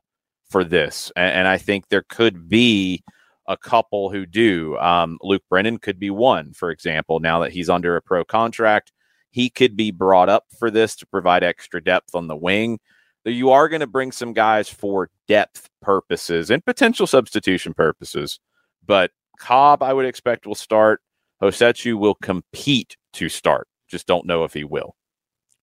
for 0.49 0.63
this, 0.63 1.11
and, 1.15 1.31
and 1.31 1.47
I 1.47 1.59
think 1.59 1.89
there 1.89 2.05
could 2.09 2.49
be 2.49 3.03
a 3.47 3.55
couple 3.55 4.09
who 4.09 4.25
do. 4.25 4.77
Um, 4.77 5.19
Luke 5.21 5.43
Brennan 5.47 5.77
could 5.77 5.99
be 5.99 6.09
one, 6.09 6.53
for 6.53 6.71
example. 6.71 7.19
Now 7.19 7.39
that 7.39 7.51
he's 7.51 7.69
under 7.69 7.95
a 7.95 8.01
pro 8.01 8.25
contract, 8.25 8.91
he 9.29 9.49
could 9.49 9.75
be 9.75 9.91
brought 9.91 10.29
up 10.29 10.45
for 10.57 10.71
this 10.71 10.95
to 10.97 11.05
provide 11.05 11.43
extra 11.43 11.83
depth 11.83 12.15
on 12.15 12.27
the 12.27 12.35
wing. 12.35 12.79
You 13.25 13.51
are 13.51 13.69
going 13.69 13.81
to 13.81 13.87
bring 13.87 14.11
some 14.11 14.33
guys 14.33 14.69
for 14.69 15.09
depth 15.27 15.69
purposes 15.81 16.49
and 16.49 16.65
potential 16.65 17.05
substitution 17.05 17.73
purposes 17.73 18.39
but 18.85 19.11
Cobb, 19.39 19.83
I 19.83 19.93
would 19.93 20.05
expect, 20.05 20.45
will 20.45 20.55
start. 20.55 21.01
Rossetto 21.41 21.97
will 21.97 22.15
compete 22.15 22.95
to 23.13 23.29
start. 23.29 23.67
Just 23.87 24.07
don't 24.07 24.25
know 24.25 24.43
if 24.43 24.53
he 24.53 24.63
will. 24.63 24.95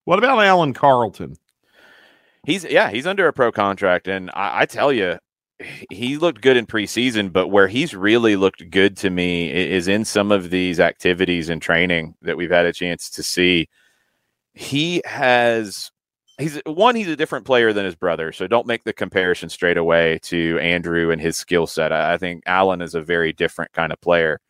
What 0.05 0.19
about 0.19 0.43
Alan 0.45 0.75
Carleton? 0.75 1.37
He's 2.47 2.65
yeah, 2.65 2.91
he's 2.91 3.07
under 3.07 3.29
a 3.29 3.33
pro 3.33 3.53
contract, 3.53 4.09
and 4.09 4.31
I, 4.31 4.61
I 4.61 4.67
tell 4.67 4.93
you, 4.93 5.19
he 5.91 6.17
looked 6.17 6.41
good 6.41 6.57
in 6.57 6.67
preseason. 6.67 7.33
But 7.33 7.49
where 7.49 7.69
he's 7.69 7.95
really 7.95 8.37
looked 8.37 8.71
good 8.71 8.97
to 8.99 9.11
me 9.11 9.51
is 9.53 9.89
in 9.89 10.05
some 10.05 10.33
of 10.33 10.51
these 10.51 10.81
activities 10.81 11.49
and 11.49 11.61
training 11.61 12.15
that 12.23 12.37
we've 12.37 12.51
had 12.51 12.67
a 12.67 12.73
chance 12.73 13.11
to 13.11 13.23
see. 13.23 13.69
He 14.55 15.03
has 15.05 15.91
he's 16.41 16.61
one 16.67 16.97
he's 16.97 17.09
a 17.09 17.17
different 17.17 17.47
player 17.47 17.73
than 17.73 17.85
his 17.85 17.95
brother 17.95 18.33
so 18.33 18.47
don't 18.47 18.67
make 18.67 18.85
the 18.85 18.93
comparison 18.93 19.49
straight 19.49 19.77
away 19.77 20.19
to 20.23 20.59
andrew 20.61 21.11
and 21.11 21.21
his 21.21 21.37
skill 21.37 21.67
set. 21.67 21.93
I, 21.93 22.15
I, 22.15 22.19
think 22.19 22.43
alan 22.47 22.83
is 22.83 22.95
a 22.95 23.03
very 23.03 23.33
different 23.33 23.73
kind 23.73 23.93
of 23.93 24.01
player. 24.01 24.41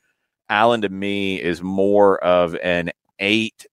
Alan 0.49 0.81
to 0.83 0.89
me 0.89 1.41
is 1.41 1.63
more 1.63 2.23
of 2.25 2.57
an 2.57 2.91
eight 3.19 3.67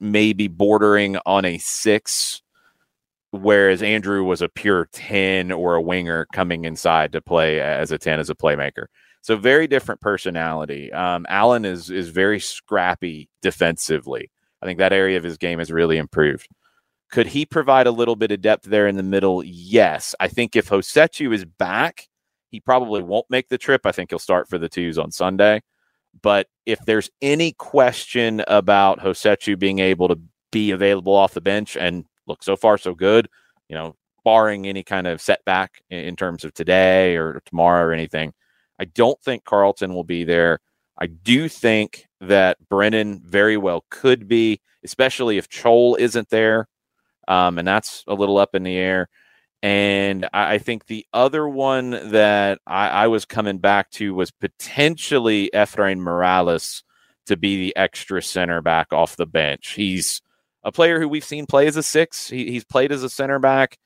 maybe 0.00 0.48
bordering 0.48 1.16
on 1.26 1.44
a 1.44 1.58
six 1.58 2.42
whereas 3.30 3.82
andrew 3.82 4.22
was 4.22 4.42
a 4.42 4.48
pure 4.48 4.88
10 4.92 5.50
or 5.52 5.74
a 5.74 5.82
winger 5.82 6.26
coming 6.32 6.64
inside 6.64 7.12
to 7.12 7.20
play 7.20 7.60
as 7.60 7.90
a 7.90 7.98
10 7.98 8.20
as 8.20 8.30
a 8.30 8.34
playmaker. 8.34 8.86
So 9.22 9.36
very 9.36 9.68
different 9.68 10.00
personality. 10.00 10.92
Um, 10.92 11.26
alan 11.28 11.64
is 11.64 11.90
is 11.90 12.08
very 12.08 12.40
scrappy 12.40 13.28
defensively. 13.40 14.30
I 14.60 14.66
think 14.66 14.78
that 14.78 14.92
area 14.92 15.16
of 15.16 15.24
his 15.24 15.38
game 15.38 15.58
has 15.58 15.72
really 15.72 15.96
improved 15.96 16.48
could 17.12 17.26
he 17.26 17.44
provide 17.44 17.86
a 17.86 17.92
little 17.92 18.16
bit 18.16 18.32
of 18.32 18.40
depth 18.40 18.64
there 18.64 18.88
in 18.88 18.96
the 18.96 19.02
middle? 19.02 19.44
Yes. 19.44 20.14
I 20.18 20.28
think 20.28 20.56
if 20.56 20.70
Rossetto 20.70 21.32
is 21.32 21.44
back, 21.44 22.08
he 22.50 22.58
probably 22.58 23.02
won't 23.02 23.26
make 23.28 23.48
the 23.48 23.58
trip. 23.58 23.82
I 23.84 23.92
think 23.92 24.10
he'll 24.10 24.18
start 24.18 24.48
for 24.48 24.56
the 24.56 24.68
twos 24.68 24.98
on 24.98 25.10
Sunday. 25.10 25.60
But 26.22 26.46
if 26.64 26.78
there's 26.86 27.10
any 27.20 27.52
question 27.52 28.42
about 28.48 29.00
Rossetto 29.00 29.58
being 29.58 29.78
able 29.78 30.08
to 30.08 30.18
be 30.50 30.70
available 30.70 31.14
off 31.14 31.34
the 31.34 31.42
bench, 31.42 31.76
and 31.76 32.06
look, 32.26 32.42
so 32.42 32.56
far 32.56 32.78
so 32.78 32.94
good, 32.94 33.28
you 33.68 33.76
know, 33.76 33.94
barring 34.24 34.66
any 34.66 34.82
kind 34.82 35.06
of 35.06 35.20
setback 35.20 35.82
in 35.90 36.16
terms 36.16 36.44
of 36.44 36.54
today 36.54 37.16
or 37.16 37.42
tomorrow 37.44 37.84
or 37.84 37.92
anything, 37.92 38.32
I 38.80 38.86
don't 38.86 39.20
think 39.20 39.44
Carleton 39.44 39.92
will 39.92 40.04
be 40.04 40.24
there. 40.24 40.60
I 40.98 41.06
do 41.06 41.48
think 41.48 42.06
that 42.22 42.56
Brennan 42.70 43.20
very 43.22 43.58
well 43.58 43.84
could 43.90 44.28
be, 44.28 44.62
especially 44.82 45.36
if 45.36 45.50
Chol 45.50 45.98
isn't 45.98 46.30
there 46.30 46.68
um, 47.28 47.58
and 47.58 47.66
that's 47.66 48.04
a 48.06 48.14
little 48.14 48.38
up 48.38 48.54
in 48.54 48.62
the 48.62 48.76
air. 48.76 49.08
And 49.62 50.28
I, 50.32 50.54
I 50.54 50.58
think 50.58 50.86
the 50.86 51.06
other 51.12 51.48
one 51.48 51.90
that 52.10 52.58
I, 52.66 52.88
I, 52.88 53.06
was 53.06 53.24
coming 53.24 53.58
back 53.58 53.90
to 53.92 54.12
was 54.12 54.32
potentially 54.32 55.50
Efrain 55.54 55.98
Morales 55.98 56.82
to 57.26 57.36
be 57.36 57.56
the 57.56 57.76
extra 57.76 58.20
center 58.22 58.60
back 58.60 58.92
off 58.92 59.16
the 59.16 59.26
bench. 59.26 59.74
He's 59.74 60.20
a 60.64 60.72
player 60.72 61.00
who 61.00 61.08
we've 61.08 61.24
seen 61.24 61.46
play 61.46 61.66
as 61.68 61.76
a 61.76 61.82
six. 61.82 62.28
He, 62.28 62.50
he's 62.50 62.64
played 62.64 62.90
as 62.90 63.04
a 63.04 63.08
center 63.08 63.38
back. 63.38 63.78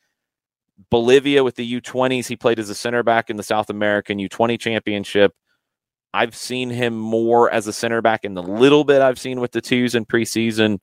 Bolivia 0.90 1.43
with 1.43 1.57
the 1.57 1.81
U20s, 1.81 2.26
he 2.26 2.37
played 2.37 2.59
as 2.59 2.71
a 2.71 2.75
center 2.75 3.02
back 3.02 3.31
in 3.31 3.37
the 3.37 3.43
South 3.43 3.71
American 3.71 4.19
U20 4.19 4.59
Championship. 4.59 5.33
I've 6.12 6.37
seen 6.37 6.71
him 6.71 6.97
more 6.97 7.50
as 7.50 7.66
a 7.66 7.73
center 7.73 8.00
back 8.02 8.25
in 8.25 8.35
the 8.35 8.43
little 8.43 8.85
bit 8.85 9.02
I've 9.02 9.19
seen 9.19 9.40
with 9.40 9.52
the 9.52 9.61
twos 9.61 9.95
in 9.95 10.07
preseason. 10.07 10.78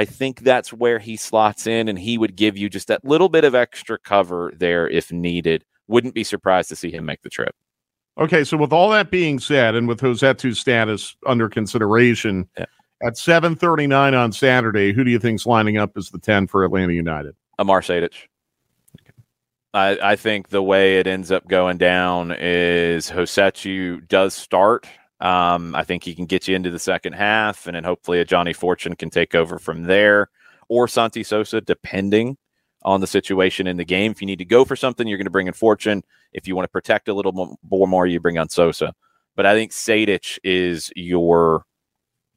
I 0.00 0.06
think 0.06 0.40
that's 0.40 0.72
where 0.72 0.98
he 0.98 1.18
slots 1.18 1.66
in, 1.66 1.86
and 1.86 1.98
he 1.98 2.16
would 2.16 2.34
give 2.34 2.56
you 2.56 2.70
just 2.70 2.88
that 2.88 3.04
little 3.04 3.28
bit 3.28 3.44
of 3.44 3.54
extra 3.54 3.98
cover 3.98 4.50
there 4.56 4.88
if 4.88 5.12
needed. 5.12 5.62
Wouldn't 5.88 6.14
be 6.14 6.24
surprised 6.24 6.70
to 6.70 6.76
see 6.76 6.90
him 6.90 7.04
make 7.04 7.20
the 7.20 7.28
trip. 7.28 7.54
Okay, 8.16 8.42
so 8.42 8.56
with 8.56 8.72
all 8.72 8.88
that 8.88 9.10
being 9.10 9.38
said, 9.38 9.74
and 9.74 9.86
with 9.86 10.00
Rossetto's 10.00 10.58
status 10.58 11.14
under 11.26 11.50
consideration, 11.50 12.48
yeah. 12.56 12.64
at 13.02 13.18
seven 13.18 13.54
thirty 13.54 13.86
nine 13.86 14.14
on 14.14 14.32
Saturday, 14.32 14.94
who 14.94 15.04
do 15.04 15.10
you 15.10 15.18
think's 15.18 15.44
lining 15.44 15.76
up 15.76 15.90
as 15.98 16.08
the 16.08 16.18
ten 16.18 16.46
for 16.46 16.64
Atlanta 16.64 16.94
United? 16.94 17.36
Amar 17.58 17.82
Sejdic. 17.82 18.28
I, 19.74 19.98
I 20.02 20.16
think 20.16 20.48
the 20.48 20.62
way 20.62 20.98
it 20.98 21.06
ends 21.06 21.30
up 21.30 21.46
going 21.46 21.76
down 21.76 22.34
is 22.38 23.10
Rossetto 23.10 24.08
does 24.08 24.32
start 24.32 24.86
um, 25.20 25.74
I 25.74 25.84
think 25.84 26.04
he 26.04 26.14
can 26.14 26.26
get 26.26 26.48
you 26.48 26.56
into 26.56 26.70
the 26.70 26.78
second 26.78 27.12
half, 27.12 27.66
and 27.66 27.76
then 27.76 27.84
hopefully 27.84 28.20
a 28.20 28.24
Ajani 28.24 28.56
Fortune 28.56 28.96
can 28.96 29.10
take 29.10 29.34
over 29.34 29.58
from 29.58 29.84
there, 29.84 30.30
or 30.68 30.88
Santi 30.88 31.22
Sosa, 31.22 31.60
depending 31.60 32.36
on 32.82 33.00
the 33.00 33.06
situation 33.06 33.66
in 33.66 33.76
the 33.76 33.84
game. 33.84 34.12
If 34.12 34.22
you 34.22 34.26
need 34.26 34.38
to 34.38 34.44
go 34.44 34.64
for 34.64 34.76
something, 34.76 35.06
you're 35.06 35.18
going 35.18 35.26
to 35.26 35.30
bring 35.30 35.46
in 35.46 35.52
Fortune. 35.52 36.02
If 36.32 36.48
you 36.48 36.56
want 36.56 36.64
to 36.64 36.72
protect 36.72 37.08
a 37.08 37.14
little 37.14 37.32
more, 37.32 37.86
more 37.86 38.06
you 38.06 38.20
bring 38.20 38.38
on 38.38 38.48
Sosa. 38.48 38.94
But 39.36 39.46
I 39.46 39.54
think 39.54 39.72
Sejdic 39.72 40.38
is 40.42 40.90
your 40.96 41.64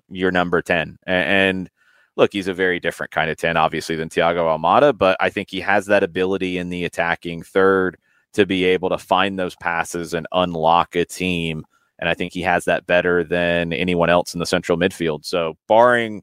your 0.10 0.32
number 0.32 0.62
ten, 0.62 0.98
and, 1.08 1.30
and 1.30 1.70
look, 2.16 2.34
he's 2.34 2.48
a 2.48 2.54
very 2.54 2.80
different 2.80 3.12
kind 3.12 3.32
of 3.32 3.38
10, 3.38 3.58
obviously, 3.58 3.96
than 3.96 4.10
Thiago 4.10 4.46
Almada, 4.46 4.96
but 4.96 5.18
I 5.20 5.30
think 5.30 5.50
he 5.50 5.60
has 5.62 5.88
that 5.88 6.04
ability 6.04 6.58
in 6.60 6.70
the 6.70 6.86
attacking 6.86 7.42
third 7.42 7.98
to 8.34 8.46
be 8.46 8.66
able 8.66 8.90
to 8.90 8.98
find 8.98 9.38
those 9.38 9.56
passes 9.56 10.14
and 10.14 10.28
unlock 10.32 10.96
a 10.96 11.06
team 11.06 11.66
and 12.04 12.10
I 12.10 12.16
think 12.16 12.34
he 12.34 12.42
has 12.42 12.66
that 12.66 12.86
better 12.86 13.24
than 13.24 13.72
anyone 13.72 14.10
else 14.10 14.34
in 14.34 14.42
the 14.42 14.46
central 14.46 14.78
midfield. 14.78 15.24
So, 15.24 15.54
barring, 15.70 16.22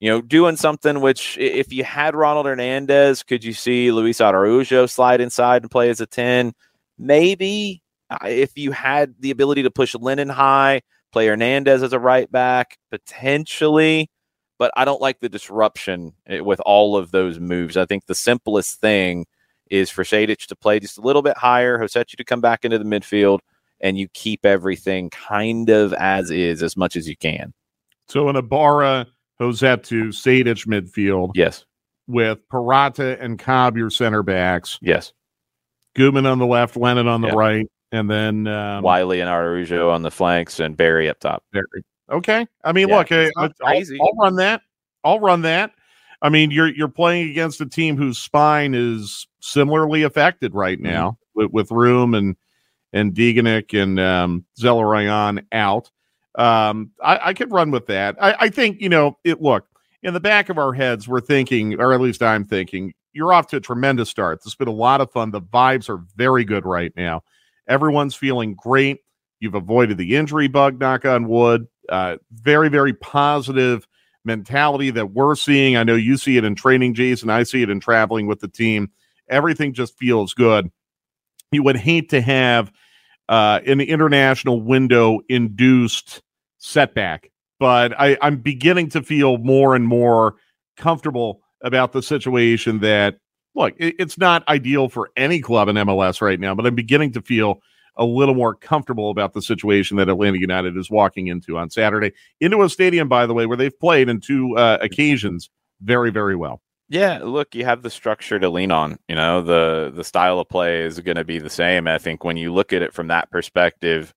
you 0.00 0.10
know, 0.10 0.20
doing 0.20 0.56
something 0.56 1.00
which, 1.00 1.38
if 1.38 1.72
you 1.72 1.84
had 1.84 2.16
Ronald 2.16 2.46
Hernandez, 2.46 3.22
could 3.22 3.44
you 3.44 3.52
see 3.52 3.92
Luis 3.92 4.20
Araujo 4.20 4.86
slide 4.86 5.20
inside 5.20 5.62
and 5.62 5.70
play 5.70 5.88
as 5.88 6.00
a 6.00 6.06
10? 6.06 6.52
Maybe. 6.98 7.80
If 8.24 8.58
you 8.58 8.72
had 8.72 9.14
the 9.20 9.30
ability 9.30 9.62
to 9.62 9.70
push 9.70 9.94
Lennon 9.94 10.30
high, 10.30 10.82
play 11.12 11.28
Hernandez 11.28 11.84
as 11.84 11.92
a 11.92 12.00
right 12.00 12.28
back 12.32 12.76
potentially, 12.90 14.10
but 14.58 14.72
I 14.76 14.84
don't 14.84 15.00
like 15.00 15.20
the 15.20 15.28
disruption 15.28 16.14
eh, 16.26 16.40
with 16.40 16.58
all 16.66 16.96
of 16.96 17.12
those 17.12 17.38
moves. 17.38 17.76
I 17.76 17.86
think 17.86 18.06
the 18.06 18.16
simplest 18.16 18.80
thing 18.80 19.26
is 19.70 19.90
for 19.90 20.02
Sejdic 20.02 20.46
to 20.46 20.56
play 20.56 20.80
just 20.80 20.98
a 20.98 21.02
little 21.02 21.22
bit 21.22 21.38
higher, 21.38 21.78
Rossetto 21.78 22.16
to 22.16 22.24
come 22.24 22.40
back 22.40 22.64
into 22.64 22.80
the 22.80 22.84
midfield, 22.84 23.38
and 23.84 23.98
you 23.98 24.08
keep 24.14 24.44
everything 24.44 25.10
kind 25.10 25.68
of 25.68 25.92
as 25.92 26.30
is 26.30 26.62
as 26.62 26.76
much 26.76 26.96
as 26.96 27.06
you 27.06 27.16
can. 27.16 27.52
So 28.08 28.28
in 28.28 28.34
Ibarra, 28.34 29.06
Rossetto, 29.40 30.08
Sejdic 30.08 30.66
midfield. 30.66 31.32
Yes. 31.34 31.66
With 32.06 32.38
Purata 32.48 33.18
and 33.20 33.38
Cobb, 33.38 33.76
your 33.76 33.90
center 33.90 34.22
backs. 34.22 34.78
Yes. 34.82 35.12
Gutman 35.94 36.26
on 36.26 36.38
the 36.38 36.46
left, 36.46 36.76
Lennon 36.76 37.06
on 37.06 37.20
the 37.20 37.28
yeah. 37.28 37.34
right, 37.34 37.66
and 37.92 38.10
then 38.10 38.46
um, 38.46 38.82
Wiley 38.82 39.20
and 39.20 39.30
Araujo 39.30 39.90
on 39.90 40.02
the 40.02 40.10
flanks, 40.10 40.58
and 40.58 40.76
Berry 40.76 41.08
up 41.08 41.20
top. 41.20 41.44
Berry. 41.52 41.64
Okay. 42.10 42.46
I 42.64 42.72
mean, 42.72 42.88
yeah, 42.88 42.98
look, 42.98 43.12
I, 43.12 43.30
will 43.36 43.50
I'll 44.00 44.14
run 44.20 44.36
that. 44.36 44.62
I'll 45.04 45.20
run 45.20 45.42
that. 45.42 45.70
I 46.20 46.30
mean, 46.30 46.50
you're 46.50 46.68
you're 46.68 46.88
playing 46.88 47.30
against 47.30 47.60
a 47.60 47.66
team 47.66 47.96
whose 47.96 48.18
spine 48.18 48.74
is 48.74 49.26
similarly 49.40 50.02
affected 50.02 50.54
right 50.54 50.78
mm-hmm. 50.78 50.92
now 50.92 51.10
mm-hmm. 51.10 51.42
with, 51.42 51.52
with 51.52 51.70
Room 51.70 52.14
and 52.14 52.36
and 52.94 53.12
Degenek 53.12 53.80
and 53.80 54.00
um, 54.00 54.46
Zelarayán 54.58 55.44
out. 55.52 55.90
Um, 56.36 56.92
I, 57.02 57.18
I 57.22 57.34
could 57.34 57.52
run 57.52 57.70
with 57.70 57.86
that. 57.86 58.16
I, 58.20 58.36
I 58.40 58.48
think 58.48 58.80
you 58.80 58.88
know 58.88 59.18
it. 59.24 59.42
Look, 59.42 59.66
in 60.02 60.14
the 60.14 60.20
back 60.20 60.48
of 60.48 60.56
our 60.56 60.72
heads, 60.72 61.06
we're 61.06 61.20
thinking, 61.20 61.78
or 61.80 61.92
at 61.92 62.00
least 62.00 62.22
I'm 62.22 62.44
thinking, 62.44 62.94
you're 63.12 63.32
off 63.32 63.48
to 63.48 63.56
a 63.56 63.60
tremendous 63.60 64.08
start. 64.08 64.40
Has 64.44 64.54
been 64.54 64.68
a 64.68 64.72
lot 64.72 65.00
of 65.00 65.10
fun. 65.10 65.32
The 65.32 65.42
vibes 65.42 65.88
are 65.88 66.02
very 66.16 66.44
good 66.44 66.64
right 66.64 66.92
now. 66.96 67.22
Everyone's 67.68 68.14
feeling 68.14 68.54
great. 68.54 69.00
You've 69.40 69.54
avoided 69.54 69.98
the 69.98 70.16
injury 70.16 70.48
bug, 70.48 70.78
knock 70.78 71.04
on 71.04 71.28
wood. 71.28 71.66
Uh, 71.88 72.16
very, 72.32 72.68
very 72.68 72.94
positive 72.94 73.86
mentality 74.24 74.90
that 74.90 75.12
we're 75.12 75.34
seeing. 75.34 75.76
I 75.76 75.82
know 75.82 75.96
you 75.96 76.16
see 76.16 76.36
it 76.36 76.44
in 76.44 76.54
training, 76.54 76.94
Jason. 76.94 77.28
I 77.28 77.42
see 77.42 77.62
it 77.62 77.70
in 77.70 77.80
traveling 77.80 78.26
with 78.26 78.40
the 78.40 78.48
team. 78.48 78.90
Everything 79.28 79.72
just 79.74 79.98
feels 79.98 80.32
good. 80.32 80.70
You 81.52 81.62
would 81.62 81.76
hate 81.76 82.08
to 82.10 82.20
have 82.20 82.72
uh, 83.28 83.60
an 83.66 83.80
international 83.80 84.60
window 84.60 85.20
induced 85.28 86.22
setback, 86.58 87.30
but 87.58 87.98
I, 87.98 88.16
I'm 88.20 88.38
beginning 88.38 88.90
to 88.90 89.02
feel 89.02 89.38
more 89.38 89.74
and 89.74 89.86
more 89.86 90.36
comfortable 90.76 91.40
about 91.62 91.92
the 91.92 92.02
situation 92.02 92.80
that 92.80 93.18
look, 93.54 93.74
it, 93.78 93.94
it's 93.98 94.18
not 94.18 94.46
ideal 94.48 94.88
for 94.88 95.10
any 95.16 95.40
club 95.40 95.68
in 95.68 95.76
MLS 95.76 96.20
right 96.20 96.40
now, 96.40 96.54
but 96.54 96.66
I'm 96.66 96.74
beginning 96.74 97.12
to 97.12 97.22
feel 97.22 97.60
a 97.96 98.04
little 98.04 98.34
more 98.34 98.54
comfortable 98.54 99.10
about 99.10 99.34
the 99.34 99.42
situation 99.42 99.96
that 99.96 100.08
Atlanta 100.08 100.38
United 100.38 100.76
is 100.76 100.90
walking 100.90 101.28
into 101.28 101.56
on 101.56 101.70
Saturday. 101.70 102.12
Into 102.40 102.62
a 102.62 102.68
stadium, 102.68 103.08
by 103.08 103.26
the 103.26 103.34
way, 103.34 103.46
where 103.46 103.56
they've 103.56 103.78
played 103.78 104.08
in 104.08 104.20
two 104.20 104.56
uh, 104.56 104.78
occasions 104.80 105.48
very, 105.80 106.10
very 106.10 106.34
well. 106.34 106.60
Yeah, 106.88 107.20
look, 107.22 107.54
you 107.54 107.64
have 107.64 107.82
the 107.82 107.90
structure 107.90 108.38
to 108.38 108.50
lean 108.50 108.70
on. 108.70 108.98
You 109.08 109.14
know, 109.16 109.42
the 109.42 109.92
the 109.94 110.04
style 110.04 110.38
of 110.38 110.48
play 110.48 110.82
is 110.82 111.00
going 111.00 111.16
to 111.16 111.24
be 111.24 111.38
the 111.38 111.50
same. 111.50 111.88
I 111.88 111.98
think 111.98 112.24
when 112.24 112.36
you 112.36 112.52
look 112.52 112.72
at 112.72 112.82
it 112.82 112.92
from 112.92 113.08
that 113.08 113.30
perspective, 113.30 114.12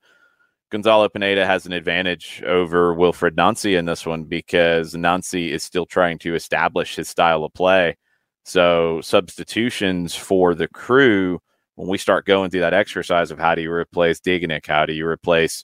Gonzalo 0.71 1.07
Pineda 1.09 1.45
has 1.45 1.65
an 1.65 1.73
advantage 1.73 2.43
over 2.45 2.93
Wilfried 2.95 3.37
Nancy 3.37 3.75
in 3.75 3.85
this 3.85 4.05
one 4.05 4.25
because 4.25 4.95
Nancy 4.95 5.51
is 5.53 5.63
still 5.63 5.85
trying 5.85 6.19
to 6.19 6.35
establish 6.35 6.95
his 6.97 7.09
style 7.09 7.45
of 7.45 7.53
play. 7.53 7.97
So 8.45 9.01
substitutions 9.01 10.15
for 10.15 10.55
the 10.55 10.67
crew 10.67 11.39
when 11.75 11.87
we 11.89 11.97
start 11.97 12.25
going 12.25 12.49
through 12.49 12.61
that 12.61 12.73
exercise 12.73 13.31
of 13.31 13.39
how 13.39 13.55
do 13.55 13.61
you 13.61 13.71
replace 13.71 14.19
Degenek, 14.19 14.65
how 14.67 14.85
do 14.85 14.93
you 14.93 15.07
replace 15.07 15.63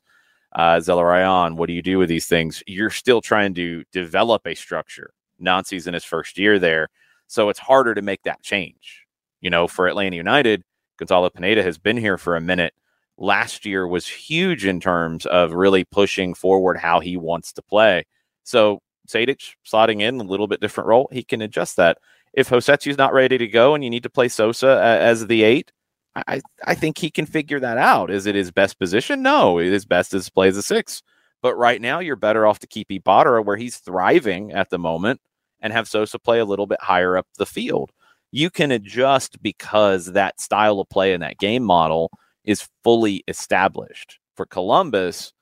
uh, 0.56 0.78
Zelarayán, 0.78 1.56
what 1.58 1.68
do 1.68 1.74
you 1.74 1.82
do 1.82 1.98
with 1.98 2.10
these 2.10 2.28
things? 2.28 2.64
You're 2.68 2.90
still 2.92 3.22
trying 3.22 3.56
to 3.56 3.84
develop 3.92 4.46
a 4.48 4.56
structure. 4.56 5.12
Nancy's 5.40 5.88
in 5.88 5.94
his 5.94 6.04
first 6.04 6.38
year 6.38 6.60
there, 6.60 6.90
so 7.28 7.50
it's 7.50 7.60
harder 7.60 7.94
to 7.96 8.02
make 8.02 8.24
that 8.24 8.42
change. 8.44 9.06
You 9.42 9.50
know, 9.50 9.68
for 9.68 9.88
Atlanta 9.88 10.16
United, 10.16 10.64
Gonzalo 10.98 11.30
Pineda 11.30 11.64
has 11.64 11.78
been 11.78 11.98
here 11.98 12.18
for 12.18 12.36
a 12.36 12.42
minute. 12.42 12.74
Last 13.18 13.66
year 13.66 13.88
was 13.88 14.08
huge 14.08 14.66
in 14.66 14.80
terms 14.80 15.26
of 15.26 15.54
really 15.54 15.84
pushing 15.84 16.34
forward 16.34 16.78
how 16.78 17.00
he 17.00 17.18
wants 17.18 17.54
to 17.54 17.62
play. 17.62 18.06
So 18.44 18.82
Sejdic 19.08 19.56
slotting 19.66 20.02
in 20.02 20.20
a 20.20 20.24
little 20.24 20.48
bit 20.48 20.62
different 20.62 20.88
role, 20.88 21.10
he 21.12 21.24
can 21.24 21.42
adjust 21.42 21.76
that. 21.78 21.98
If 22.34 22.50
Rossetto's 22.50 22.98
not 22.98 23.14
ready 23.14 23.38
to 23.38 23.48
go 23.48 23.76
and 23.76 23.84
you 23.84 23.90
need 23.90 24.04
to 24.04 24.10
play 24.10 24.28
Sosa 24.28 24.80
as 24.82 25.28
the 25.28 25.44
eight, 25.44 25.72
I, 26.16 26.42
I 26.66 26.76
think 26.76 26.98
he 26.98 27.10
can 27.10 27.26
figure 27.26 27.60
that 27.60 27.78
out. 27.78 28.12
Is 28.12 28.26
it 28.26 28.36
his 28.36 28.52
best 28.52 28.80
position? 28.80 29.22
No, 29.22 29.58
his 29.58 29.86
best 29.86 30.14
is 30.14 30.30
play 30.30 30.48
as 30.48 30.58
a 30.58 30.64
six. 30.64 31.02
But 31.44 31.58
right 31.58 31.82
now, 31.82 32.00
you're 32.00 32.16
better 32.16 32.48
off 32.48 32.60
to 32.60 32.68
keep 32.68 32.90
Ibarra 32.90 33.44
where 33.44 33.58
he's 33.58 33.78
thriving 33.78 34.54
at 34.54 34.70
the 34.70 34.80
moment 34.80 35.20
and 35.62 35.74
have 35.74 35.90
Sosa 35.90 36.18
play 36.18 36.40
a 36.40 36.46
little 36.46 36.68
bit 36.68 36.82
higher 36.82 37.18
up 37.18 37.28
the 37.38 37.46
field. 37.46 37.92
You 38.32 38.50
can 38.50 38.72
adjust 38.72 39.44
because 39.44 40.08
that 40.14 40.40
style 40.40 40.80
of 40.80 40.90
play 40.90 41.14
and 41.14 41.22
that 41.22 41.38
game 41.38 41.64
model 41.64 42.10
is 42.46 42.70
fully 42.84 43.26
established. 43.28 44.20
For 44.36 44.46
Columbus, 44.46 45.34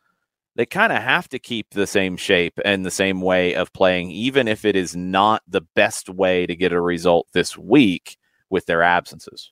they 0.56 0.66
kind 0.66 0.92
of 0.92 1.04
have 1.04 1.30
to 1.30 1.40
keep 1.40 1.68
the 1.70 1.88
same 1.88 2.18
shape 2.18 2.60
and 2.66 2.84
the 2.84 2.92
same 2.92 3.22
way 3.22 3.54
of 3.54 3.72
playing, 3.72 4.10
even 4.10 4.48
if 4.48 4.66
it 4.66 4.76
is 4.76 4.96
not 4.96 5.44
the 5.48 5.62
best 5.76 6.10
way 6.10 6.48
to 6.48 6.56
get 6.56 6.74
a 6.74 6.82
result 6.82 7.28
this 7.34 7.56
week 7.58 8.18
with 8.50 8.66
their 8.66 8.82
absences. 8.82 9.52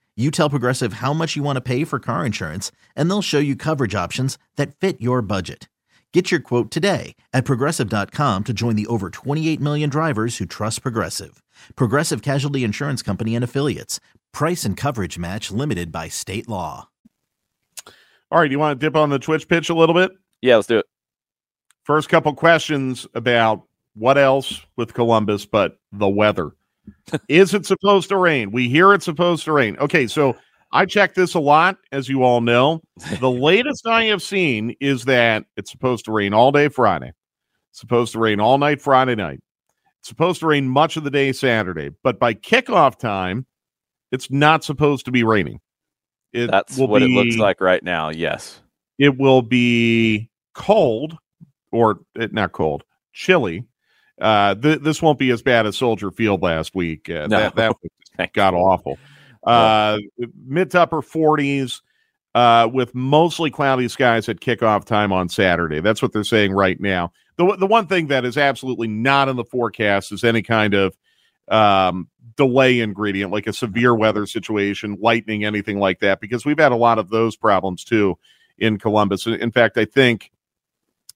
you 0.17 0.29
tell 0.31 0.49
Progressive 0.49 0.93
how 0.93 1.13
much 1.13 1.37
you 1.37 1.43
want 1.43 1.55
to 1.55 1.61
pay 1.61 1.85
for 1.85 1.99
car 1.99 2.25
insurance, 2.25 2.71
and 2.97 3.09
they'll 3.09 3.21
show 3.21 3.39
you 3.39 3.55
coverage 3.55 3.95
options 3.95 4.37
that 4.57 4.75
fit 4.75 4.99
your 4.99 5.21
budget. 5.21 5.69
Get 6.13 6.29
your 6.29 6.41
quote 6.41 6.69
today 6.69 7.15
at 7.31 7.45
progressive.com 7.45 8.43
to 8.43 8.53
join 8.53 8.75
the 8.75 8.87
over 8.87 9.09
28 9.09 9.61
million 9.61 9.89
drivers 9.89 10.37
who 10.37 10.45
trust 10.45 10.81
Progressive. 10.81 11.41
Progressive 11.77 12.21
Casualty 12.21 12.65
Insurance 12.65 13.01
Company 13.01 13.33
and 13.33 13.43
Affiliates. 13.43 14.01
Price 14.33 14.65
and 14.65 14.75
coverage 14.75 15.17
match 15.17 15.51
limited 15.51 15.89
by 15.89 16.09
state 16.09 16.49
law. 16.49 16.89
All 18.29 18.39
right, 18.39 18.47
do 18.47 18.51
you 18.51 18.59
want 18.59 18.77
to 18.79 18.85
dip 18.85 18.95
on 18.97 19.09
the 19.09 19.19
Twitch 19.19 19.47
pitch 19.47 19.69
a 19.69 19.73
little 19.73 19.95
bit? 19.95 20.11
Yeah, 20.41 20.57
let's 20.57 20.67
do 20.67 20.79
it. 20.79 20.85
First 21.83 22.09
couple 22.09 22.33
questions 22.33 23.07
about 23.13 23.63
what 23.93 24.17
else 24.17 24.61
with 24.75 24.93
Columbus 24.93 25.45
but 25.45 25.79
the 25.91 26.09
weather. 26.09 26.51
Is 27.27 27.53
it 27.53 27.65
supposed 27.65 28.09
to 28.09 28.17
rain? 28.17 28.51
We 28.51 28.69
hear 28.69 28.93
it's 28.93 29.05
supposed 29.05 29.45
to 29.45 29.51
rain. 29.51 29.77
Okay, 29.77 30.07
so 30.07 30.35
I 30.71 30.85
check 30.85 31.13
this 31.13 31.33
a 31.33 31.39
lot, 31.39 31.77
as 31.91 32.07
you 32.07 32.23
all 32.23 32.41
know. 32.41 32.81
The 33.19 33.31
latest 33.31 33.85
I 33.85 34.05
have 34.05 34.21
seen 34.21 34.75
is 34.79 35.05
that 35.05 35.45
it's 35.57 35.71
supposed 35.71 36.05
to 36.05 36.11
rain 36.11 36.33
all 36.33 36.51
day 36.51 36.69
Friday, 36.69 37.11
it's 37.69 37.79
supposed 37.79 38.13
to 38.13 38.19
rain 38.19 38.39
all 38.39 38.57
night 38.57 38.81
Friday 38.81 39.15
night, 39.15 39.39
It's 39.99 40.09
supposed 40.09 40.39
to 40.41 40.47
rain 40.47 40.67
much 40.67 40.97
of 40.97 41.03
the 41.03 41.11
day 41.11 41.31
Saturday, 41.33 41.89
but 42.03 42.19
by 42.19 42.33
kickoff 42.33 42.97
time, 42.97 43.45
it's 44.11 44.31
not 44.31 44.63
supposed 44.63 45.05
to 45.05 45.11
be 45.11 45.23
raining. 45.23 45.59
It 46.33 46.49
That's 46.49 46.77
what 46.77 46.99
be, 46.99 47.05
it 47.05 47.09
looks 47.09 47.37
like 47.37 47.59
right 47.59 47.83
now. 47.83 48.09
Yes. 48.09 48.61
It 48.97 49.17
will 49.17 49.41
be 49.41 50.29
cold 50.53 51.17
or 51.71 51.99
eh, 52.19 52.27
not 52.31 52.51
cold, 52.51 52.83
chilly. 53.13 53.65
Uh, 54.21 54.55
th- 54.55 54.79
this 54.81 55.01
won't 55.01 55.19
be 55.19 55.31
as 55.31 55.41
bad 55.41 55.65
as 55.65 55.75
Soldier 55.75 56.11
Field 56.11 56.41
last 56.41 56.75
week. 56.75 57.09
Uh, 57.09 57.27
no. 57.27 57.51
That, 57.55 57.75
that 58.17 58.33
got 58.33 58.53
awful. 58.53 58.97
Uh, 59.43 59.97
mid 60.45 60.69
to 60.71 60.81
upper 60.81 61.01
40s 61.01 61.81
uh, 62.35 62.69
with 62.71 62.93
mostly 62.93 63.49
cloudy 63.49 63.87
skies 63.87 64.29
at 64.29 64.39
kickoff 64.39 64.85
time 64.85 65.11
on 65.11 65.27
Saturday. 65.27 65.79
That's 65.79 66.01
what 66.01 66.13
they're 66.13 66.23
saying 66.23 66.53
right 66.53 66.79
now. 66.79 67.11
The, 67.37 67.55
the 67.57 67.67
one 67.67 67.87
thing 67.87 68.07
that 68.07 68.23
is 68.23 68.37
absolutely 68.37 68.87
not 68.87 69.27
in 69.27 69.35
the 69.35 69.45
forecast 69.45 70.11
is 70.11 70.23
any 70.23 70.43
kind 70.43 70.75
of 70.75 70.95
um, 71.47 72.07
delay 72.37 72.79
ingredient, 72.79 73.31
like 73.31 73.47
a 73.47 73.53
severe 73.53 73.95
weather 73.95 74.27
situation, 74.27 74.97
lightning, 75.01 75.43
anything 75.43 75.79
like 75.79 75.99
that, 76.01 76.21
because 76.21 76.45
we've 76.45 76.59
had 76.59 76.71
a 76.71 76.77
lot 76.77 76.99
of 76.99 77.09
those 77.09 77.35
problems 77.35 77.83
too 77.83 78.17
in 78.59 78.77
Columbus. 78.77 79.25
In 79.25 79.51
fact, 79.51 79.77
I 79.77 79.85
think 79.85 80.31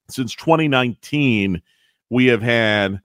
since 0.10 0.34
2019, 0.36 1.62
we 2.10 2.28
have 2.28 2.42
had 2.42 3.00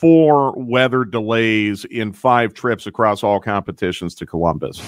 four 0.00 0.52
weather 0.56 1.04
delays 1.04 1.84
in 1.84 2.12
five 2.12 2.54
trips 2.54 2.86
across 2.86 3.22
all 3.22 3.40
competitions 3.40 4.14
to 4.16 4.26
Columbus. 4.26 4.82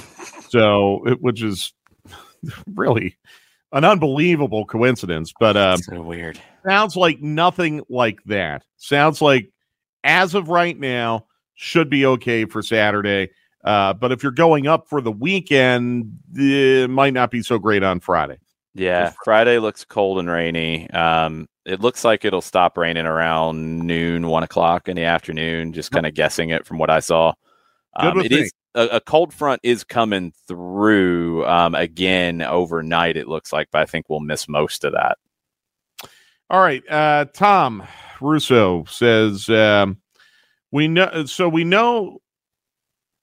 So, 0.49 1.05
which 1.21 1.43
is 1.43 1.73
really 2.75 3.17
an 3.73 3.85
unbelievable 3.85 4.65
coincidence, 4.65 5.33
but 5.39 5.57
uh, 5.57 5.77
so 5.77 6.01
weird. 6.01 6.41
Sounds 6.67 6.97
like 6.97 7.21
nothing 7.21 7.83
like 7.89 8.23
that. 8.25 8.65
Sounds 8.77 9.21
like 9.21 9.51
as 10.03 10.35
of 10.35 10.49
right 10.49 10.79
now 10.79 11.27
should 11.55 11.91
be 11.91 12.07
okay 12.07 12.45
for 12.45 12.63
Saturday. 12.63 13.31
Uh, 13.65 13.95
but 13.95 14.13
if 14.13 14.23
you're 14.23 14.33
going 14.33 14.67
up 14.67 14.89
for 14.89 15.01
the 15.01 15.11
weekend, 15.11 16.19
it 16.35 16.91
might 16.91 17.15
not 17.15 17.31
be 17.31 17.43
so 17.43 17.59
great 17.59 17.83
on 17.83 17.99
Friday. 18.01 18.39
Yeah, 18.75 19.13
Friday 19.25 19.59
looks 19.59 19.85
cold 19.85 20.19
and 20.19 20.29
rainy. 20.29 20.91
Um, 20.91 21.49
it 21.67 21.81
looks 21.81 22.05
like 22.05 22.25
it'll 22.25 22.41
stop 22.41 22.77
raining 22.77 23.07
around 23.07 23.81
noon, 23.81 24.27
one 24.27 24.43
o'clock 24.43 24.89
in 24.89 24.97
the 24.97 25.05
afternoon. 25.05 25.73
Just 25.73 25.91
kind 25.91 26.07
of 26.07 26.15
guessing 26.15 26.51
it 26.51 26.67
from 26.67 26.79
what 26.79 26.91
I 26.91 27.01
saw. 27.01 27.33
Um, 27.97 28.21
it 28.21 28.31
me. 28.31 28.41
is 28.41 28.53
a, 28.75 28.87
a, 28.87 29.01
cold 29.01 29.33
front 29.33 29.61
is 29.63 29.85
coming 29.85 30.33
through 30.49 31.47
um, 31.47 31.75
again 31.75 32.43
overnight. 32.43 33.17
It 33.17 33.29
looks 33.29 33.53
like, 33.53 33.69
but 33.71 33.83
I 33.83 33.87
think 33.87 34.09
we'll 34.09 34.21
miss 34.21 34.49
most 34.49 34.85
of 34.85 34.93
that. 34.93 35.17
All 36.51 36.61
right, 36.61 36.83
uh, 36.91 37.27
Tom 37.33 37.85
Russo 38.21 38.85
says 38.85 39.49
um, 39.49 39.99
we 40.71 40.89
know. 40.89 41.25
So 41.27 41.49
we 41.49 41.65
know. 41.65 42.21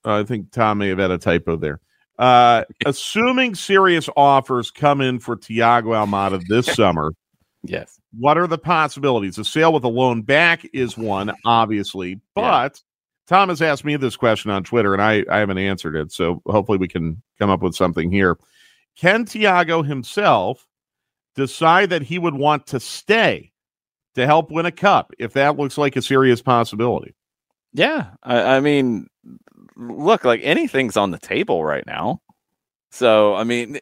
I 0.03 0.23
think 0.23 0.51
Tom 0.51 0.79
may 0.79 0.87
have 0.87 0.97
had 0.97 1.11
a 1.11 1.17
typo 1.17 1.57
there. 1.57 1.79
Uh, 2.17 2.63
assuming 2.85 3.55
serious 3.55 4.09
offers 4.15 4.71
come 4.71 5.01
in 5.01 5.19
for 5.19 5.35
Thiago 5.35 5.93
Almada 5.93 6.41
this 6.47 6.65
summer, 6.75 7.11
yes. 7.63 7.99
What 8.17 8.37
are 8.37 8.47
the 8.47 8.57
possibilities? 8.57 9.37
A 9.37 9.45
sale 9.45 9.73
with 9.73 9.83
a 9.83 9.89
loan 9.89 10.21
back 10.21 10.67
is 10.73 10.97
one, 10.97 11.31
obviously, 11.45 12.19
but 12.35 12.81
Tom 13.27 13.49
has 13.49 13.61
asked 13.61 13.85
me 13.85 13.95
this 13.95 14.15
question 14.15 14.51
on 14.51 14.63
Twitter, 14.63 14.93
and 14.93 15.01
I, 15.01 15.23
I 15.29 15.39
haven't 15.39 15.57
answered 15.57 15.95
it. 15.95 16.11
So 16.11 16.41
hopefully 16.45 16.77
we 16.77 16.87
can 16.87 17.21
come 17.39 17.49
up 17.49 17.61
with 17.61 17.75
something 17.75 18.11
here. 18.11 18.37
Can 18.97 19.25
Thiago 19.25 19.85
himself 19.85 20.67
decide 21.35 21.89
that 21.91 22.01
he 22.01 22.19
would 22.19 22.35
want 22.35 22.67
to 22.67 22.79
stay 22.79 23.51
to 24.15 24.25
help 24.25 24.51
win 24.51 24.65
a 24.65 24.71
cup 24.71 25.13
if 25.17 25.33
that 25.33 25.57
looks 25.57 25.77
like 25.77 25.95
a 25.95 26.01
serious 26.01 26.41
possibility? 26.41 27.15
Yeah. 27.73 28.07
I, 28.23 28.57
I 28.57 28.59
mean, 28.59 29.07
look, 29.75 30.25
like 30.25 30.41
anything's 30.43 30.97
on 30.97 31.11
the 31.11 31.19
table 31.19 31.63
right 31.63 31.85
now. 31.87 32.21
So, 32.91 33.35
I 33.35 33.45
mean, 33.45 33.79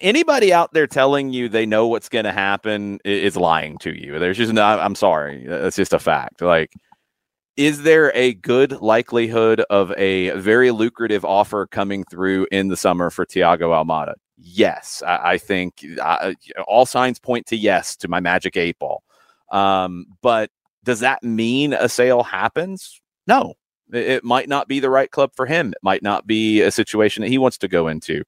anybody 0.00 0.52
out 0.52 0.72
there 0.72 0.86
telling 0.86 1.32
you 1.32 1.48
they 1.48 1.64
know 1.64 1.86
what's 1.86 2.08
going 2.08 2.24
to 2.24 2.32
happen 2.32 2.98
is 3.04 3.36
lying 3.36 3.78
to 3.78 3.96
you. 3.96 4.18
There's 4.18 4.36
just 4.36 4.52
not, 4.52 4.80
I'm 4.80 4.96
sorry. 4.96 5.46
That's 5.46 5.76
just 5.76 5.92
a 5.92 5.98
fact. 6.00 6.42
Like, 6.42 6.72
is 7.56 7.84
there 7.84 8.12
a 8.14 8.34
good 8.34 8.72
likelihood 8.82 9.60
of 9.70 9.92
a 9.92 10.30
very 10.38 10.72
lucrative 10.72 11.24
offer 11.24 11.66
coming 11.68 12.04
through 12.10 12.48
in 12.50 12.68
the 12.68 12.76
summer 12.76 13.10
for 13.10 13.24
Thiago 13.24 13.70
Almada? 13.70 14.14
Yes, 14.36 15.02
I, 15.06 15.32
I 15.32 15.38
think 15.38 15.84
uh, 16.02 16.32
all 16.66 16.84
signs 16.84 17.18
point 17.18 17.46
to 17.46 17.56
yes 17.56 17.96
to 17.96 18.08
my 18.08 18.20
magic 18.20 18.56
eight 18.56 18.78
ball. 18.78 19.02
Um, 19.50 20.06
but 20.20 20.50
does 20.84 21.00
that 21.00 21.22
mean 21.22 21.72
a 21.72 21.88
sale 21.88 22.22
happens? 22.22 23.00
No, 23.26 23.54
it, 23.92 24.24
might 24.24 24.48
not 24.48 24.68
be 24.68 24.80
the 24.80 24.90
right 24.90 25.10
club 25.10 25.32
for 25.34 25.46
him. 25.46 25.68
It 25.68 25.82
might 25.82 26.02
not 26.02 26.26
be 26.26 26.60
a 26.62 26.70
situation 26.70 27.22
that 27.22 27.28
he 27.28 27.38
wants 27.38 27.58
to 27.58 27.68
go 27.68 27.88
into. 27.88 28.24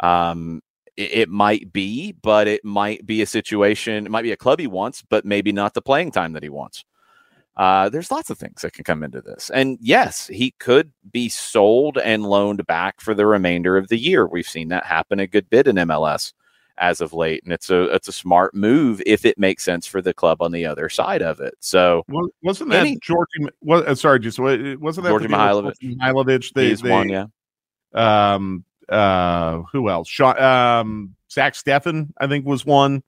Um, 0.00 0.62
it, 0.96 1.12
it 1.12 1.28
might 1.28 1.72
be, 1.72 2.12
but 2.12 2.48
it 2.48 2.64
might 2.64 3.06
be 3.06 3.22
a 3.22 3.26
situation. 3.26 4.06
It 4.06 4.10
might 4.10 4.22
be 4.22 4.32
a 4.32 4.36
club 4.36 4.58
he 4.58 4.66
wants, 4.66 5.02
but 5.08 5.24
maybe 5.24 5.52
not 5.52 5.74
the 5.74 5.82
playing 5.82 6.12
time 6.12 6.32
that 6.32 6.42
he 6.42 6.48
wants. 6.48 6.84
Uh, 7.56 7.88
there's 7.88 8.10
lots 8.10 8.28
of 8.28 8.36
things 8.36 8.60
that 8.60 8.74
can 8.74 8.84
come 8.84 9.02
into 9.02 9.22
this. 9.22 9.50
And 9.50 9.78
yes, 9.80 10.26
he 10.26 10.52
could 10.58 10.92
be 11.10 11.30
sold 11.30 11.96
and 11.96 12.26
loaned 12.26 12.66
back 12.66 13.00
for 13.00 13.14
the 13.14 13.26
remainder 13.26 13.78
of 13.78 13.88
the 13.88 13.98
year. 13.98 14.26
We've 14.26 14.48
seen 14.48 14.68
that 14.68 14.84
happen 14.84 15.20
a 15.20 15.26
good 15.26 15.48
bit 15.48 15.66
in 15.66 15.76
MLS 15.76 16.32
as 16.78 17.00
of 17.00 17.12
late, 17.12 17.42
and 17.44 17.52
it's 17.52 17.70
a 17.70 17.84
it's 17.94 18.08
a 18.08 18.12
smart 18.12 18.54
move 18.54 19.02
if 19.06 19.24
it 19.24 19.38
makes 19.38 19.64
sense 19.64 19.86
for 19.86 20.02
the 20.02 20.14
club 20.14 20.42
on 20.42 20.52
the 20.52 20.66
other 20.66 20.88
side 20.88 21.22
of 21.22 21.40
it. 21.40 21.54
So 21.60 22.04
well, 22.08 22.28
wasn't 22.42 22.70
that 22.70 22.80
any, 22.80 22.98
Djordje? 22.98 23.48
Was, 23.62 23.82
uh, 23.84 23.94
sorry, 23.94 24.20
just 24.20 24.38
wasn't 24.38 24.80
that 24.80 25.12
Djordje 25.12 25.28
Mihailovic? 25.28 25.74
Mihailovic, 25.82 26.52
they, 26.54 26.68
He's 26.68 26.82
they, 26.82 26.90
one, 26.90 27.08
yeah. 27.08 27.26
Um, 27.94 28.64
uh, 28.88 29.62
who 29.72 29.88
else? 29.88 30.08
Sean, 30.08 30.40
um, 30.40 31.16
Zach 31.30 31.54
Steffen, 31.54 32.12
I 32.18 32.26
think 32.26 32.46
was 32.46 32.64
one 32.64 33.02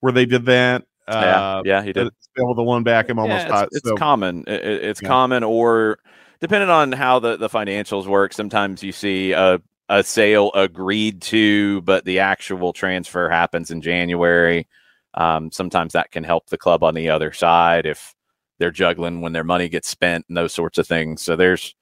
where 0.00 0.12
they 0.12 0.26
did 0.26 0.46
that. 0.46 0.84
Uh, 1.06 1.62
yeah, 1.64 1.76
yeah, 1.76 1.82
he 1.82 1.92
did. 1.92 2.08
Able 2.38 2.54
to 2.54 2.62
loan 2.62 2.82
back 2.82 3.10
him 3.10 3.18
almost. 3.18 3.46
Yeah, 3.46 3.64
it's, 3.64 3.76
it's 3.76 3.88
so. 3.88 3.96
common. 3.96 4.44
It, 4.46 4.64
it's 4.64 5.02
yeah. 5.02 5.08
common, 5.08 5.44
or 5.44 5.98
depending 6.40 6.70
on 6.70 6.92
how 6.92 7.18
the, 7.18 7.36
the 7.36 7.48
financials 7.48 8.06
work, 8.06 8.32
sometimes 8.32 8.82
you 8.82 8.90
see 8.90 9.32
a 9.32 9.60
a 9.92 10.02
sale 10.02 10.50
agreed 10.54 11.20
to, 11.20 11.82
but 11.82 12.06
the 12.06 12.18
actual 12.18 12.72
transfer 12.72 13.28
happens 13.28 13.70
in 13.70 13.82
January. 13.82 14.66
Um, 15.12 15.52
sometimes 15.52 15.92
that 15.92 16.10
can 16.10 16.24
help 16.24 16.48
the 16.48 16.56
club 16.56 16.82
on 16.82 16.94
the 16.94 17.10
other 17.10 17.30
side 17.30 17.84
if 17.84 18.14
they're 18.58 18.70
juggling 18.70 19.20
when 19.20 19.34
their 19.34 19.44
money 19.44 19.68
gets 19.68 19.88
spent 19.88 20.24
and 20.28 20.36
those 20.36 20.54
sorts 20.54 20.78
of 20.78 20.88
things. 20.88 21.20
So 21.20 21.36
there's 21.36 21.74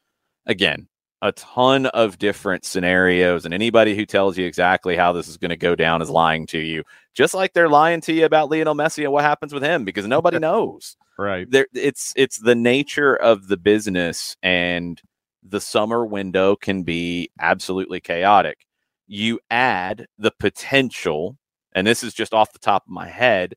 again 0.46 0.88
a 1.22 1.30
ton 1.32 1.86
of 1.86 2.18
different 2.18 2.64
scenarios, 2.64 3.44
and 3.44 3.54
anybody 3.54 3.94
who 3.94 4.04
tells 4.06 4.36
you 4.36 4.44
exactly 4.44 4.96
how 4.96 5.12
this 5.12 5.28
is 5.28 5.36
going 5.36 5.50
to 5.50 5.56
go 5.56 5.76
down 5.76 6.02
is 6.02 6.10
lying 6.10 6.46
to 6.48 6.58
you. 6.58 6.82
Just 7.14 7.32
like 7.32 7.52
they're 7.52 7.68
lying 7.68 8.00
to 8.02 8.12
you 8.12 8.24
about 8.24 8.50
Lionel 8.50 8.74
Messi 8.74 9.04
and 9.04 9.12
what 9.12 9.22
happens 9.22 9.54
with 9.54 9.62
him 9.62 9.84
because 9.84 10.06
nobody 10.08 10.38
knows. 10.40 10.96
right. 11.16 11.48
There, 11.48 11.68
it's 11.74 12.12
it's 12.16 12.38
the 12.38 12.56
nature 12.56 13.14
of 13.14 13.46
the 13.46 13.56
business, 13.56 14.36
and 14.42 15.00
the 15.42 15.60
summer 15.60 16.04
window 16.04 16.56
can 16.56 16.82
be 16.82 17.30
absolutely 17.40 18.00
chaotic. 18.00 18.66
You 19.06 19.40
add 19.50 20.06
the 20.18 20.30
potential, 20.30 21.36
and 21.74 21.86
this 21.86 22.02
is 22.02 22.14
just 22.14 22.34
off 22.34 22.52
the 22.52 22.58
top 22.58 22.84
of 22.86 22.92
my 22.92 23.08
head, 23.08 23.54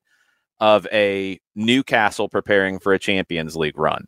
of 0.60 0.86
a 0.92 1.40
Newcastle 1.54 2.28
preparing 2.28 2.78
for 2.78 2.92
a 2.92 2.98
Champions 2.98 3.56
League 3.56 3.78
run. 3.78 4.06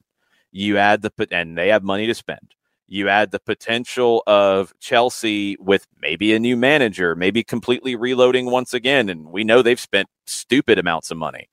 You 0.53 0.79
add 0.79 1.03
the 1.03 1.13
and 1.31 1.57
they 1.59 1.69
have 1.69 1.83
money 1.83 2.07
to 2.07 2.15
spend 2.15 2.55
you 2.89 3.09
add 3.09 3.31
the 3.31 3.41
potential 3.41 4.23
of 4.27 4.73
Chelsea 4.81 5.57
with 5.59 5.87
maybe 6.01 6.35
a 6.35 6.39
new 6.39 6.57
manager, 6.57 7.17
maybe 7.17 7.43
completely 7.43 7.97
reloading 7.97 8.47
once 8.47 8.73
again. 8.73 9.09
And 9.09 9.27
we 9.27 9.45
know 9.45 9.61
they've 9.63 9.79
spent 9.79 10.09
stupid 10.27 10.79
amounts 10.79 11.11
of 11.11 11.17
money. 11.17 11.49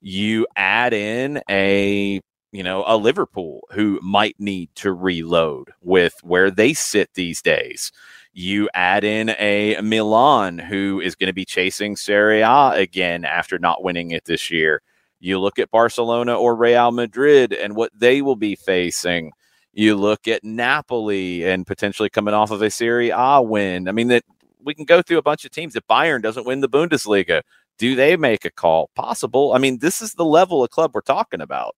You 0.00 0.46
add 0.56 0.92
in 0.92 1.40
a, 1.48 2.20
you 2.52 2.62
know, 2.62 2.84
a 2.86 2.96
Liverpool 2.96 3.66
who 3.72 3.98
might 4.02 4.36
need 4.38 4.70
to 4.76 4.92
reload 4.92 5.72
with 5.80 6.14
where 6.22 6.50
they 6.50 6.74
sit 6.74 7.10
these 7.14 7.42
days. 7.42 7.90
You 8.34 8.68
add 8.74 9.04
in 9.04 9.30
a 9.30 9.78
Milan 9.82 10.58
who 10.58 11.00
is 11.00 11.14
going 11.14 11.28
to 11.28 11.34
be 11.34 11.44
chasing 11.44 11.96
Serie 11.96 12.42
A 12.42 12.70
again 12.70 13.24
after 13.24 13.58
not 13.58 13.82
winning 13.82 14.10
it 14.12 14.24
this 14.24 14.50
year. 14.50 14.82
You 15.20 15.38
look 15.38 15.58
at 15.58 15.70
Barcelona 15.70 16.36
or 16.36 16.54
Real 16.54 16.92
Madrid 16.92 17.52
and 17.52 17.74
what 17.76 17.92
they 17.94 18.22
will 18.22 18.36
be 18.36 18.54
facing 18.54 19.32
you 19.72 19.96
look 19.96 20.28
at 20.28 20.44
Napoli 20.44 21.44
and 21.44 21.66
potentially 21.66 22.10
coming 22.10 22.34
off 22.34 22.50
of 22.50 22.62
a 22.62 22.70
Serie 22.70 23.10
A 23.10 23.40
win. 23.40 23.88
I 23.88 23.92
mean, 23.92 24.08
that 24.08 24.24
we 24.62 24.74
can 24.74 24.84
go 24.84 25.02
through 25.02 25.18
a 25.18 25.22
bunch 25.22 25.44
of 25.44 25.50
teams. 25.50 25.74
If 25.74 25.86
Bayern 25.86 26.22
doesn't 26.22 26.46
win 26.46 26.60
the 26.60 26.68
Bundesliga, 26.68 27.42
do 27.78 27.94
they 27.94 28.16
make 28.16 28.44
a 28.44 28.50
call? 28.50 28.90
Possible. 28.94 29.54
I 29.54 29.58
mean, 29.58 29.78
this 29.78 30.02
is 30.02 30.14
the 30.14 30.24
level 30.24 30.62
of 30.62 30.70
club 30.70 30.92
we're 30.94 31.00
talking 31.00 31.40
about. 31.40 31.74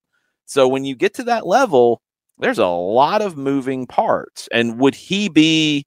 So 0.46 0.68
when 0.68 0.84
you 0.84 0.94
get 0.94 1.14
to 1.14 1.22
that 1.24 1.46
level, 1.46 2.00
there's 2.38 2.58
a 2.58 2.66
lot 2.66 3.22
of 3.22 3.36
moving 3.36 3.86
parts. 3.86 4.48
And 4.52 4.78
would 4.78 4.94
he 4.94 5.28
be 5.28 5.86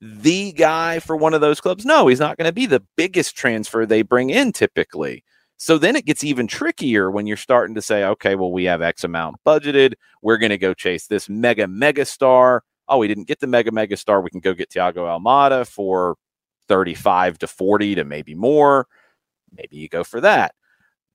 the 0.00 0.52
guy 0.52 0.98
for 0.98 1.16
one 1.16 1.34
of 1.34 1.40
those 1.40 1.60
clubs? 1.60 1.84
No, 1.84 2.08
he's 2.08 2.20
not 2.20 2.36
going 2.36 2.48
to 2.48 2.52
be 2.52 2.66
the 2.66 2.82
biggest 2.96 3.36
transfer 3.36 3.86
they 3.86 4.02
bring 4.02 4.30
in 4.30 4.52
typically. 4.52 5.22
So 5.58 5.78
then 5.78 5.94
it 5.94 6.06
gets 6.06 6.24
even 6.24 6.48
trickier 6.48 7.08
when 7.08 7.28
you're 7.28 7.36
starting 7.36 7.76
to 7.76 7.82
say, 7.82 8.02
okay, 8.04 8.34
well, 8.34 8.50
we 8.50 8.64
have 8.64 8.82
X 8.82 9.04
amount 9.04 9.36
budgeted. 9.46 9.94
We're 10.20 10.38
going 10.38 10.50
to 10.50 10.58
go 10.58 10.74
chase 10.74 11.06
this 11.06 11.28
mega, 11.28 11.68
mega 11.68 12.04
star. 12.04 12.64
Oh, 12.88 12.98
we 12.98 13.06
didn't 13.06 13.28
get 13.28 13.38
the 13.38 13.46
mega, 13.46 13.70
mega 13.70 13.96
star. 13.96 14.20
We 14.20 14.30
can 14.30 14.40
go 14.40 14.54
get 14.54 14.70
Thiago 14.70 14.96
Almada 14.96 15.64
for 15.64 16.16
35 16.66 17.38
to 17.38 17.46
40 17.46 17.94
to 17.94 18.04
maybe 18.04 18.34
more. 18.34 18.88
Maybe 19.56 19.76
you 19.76 19.88
go 19.88 20.02
for 20.02 20.20
that. 20.22 20.54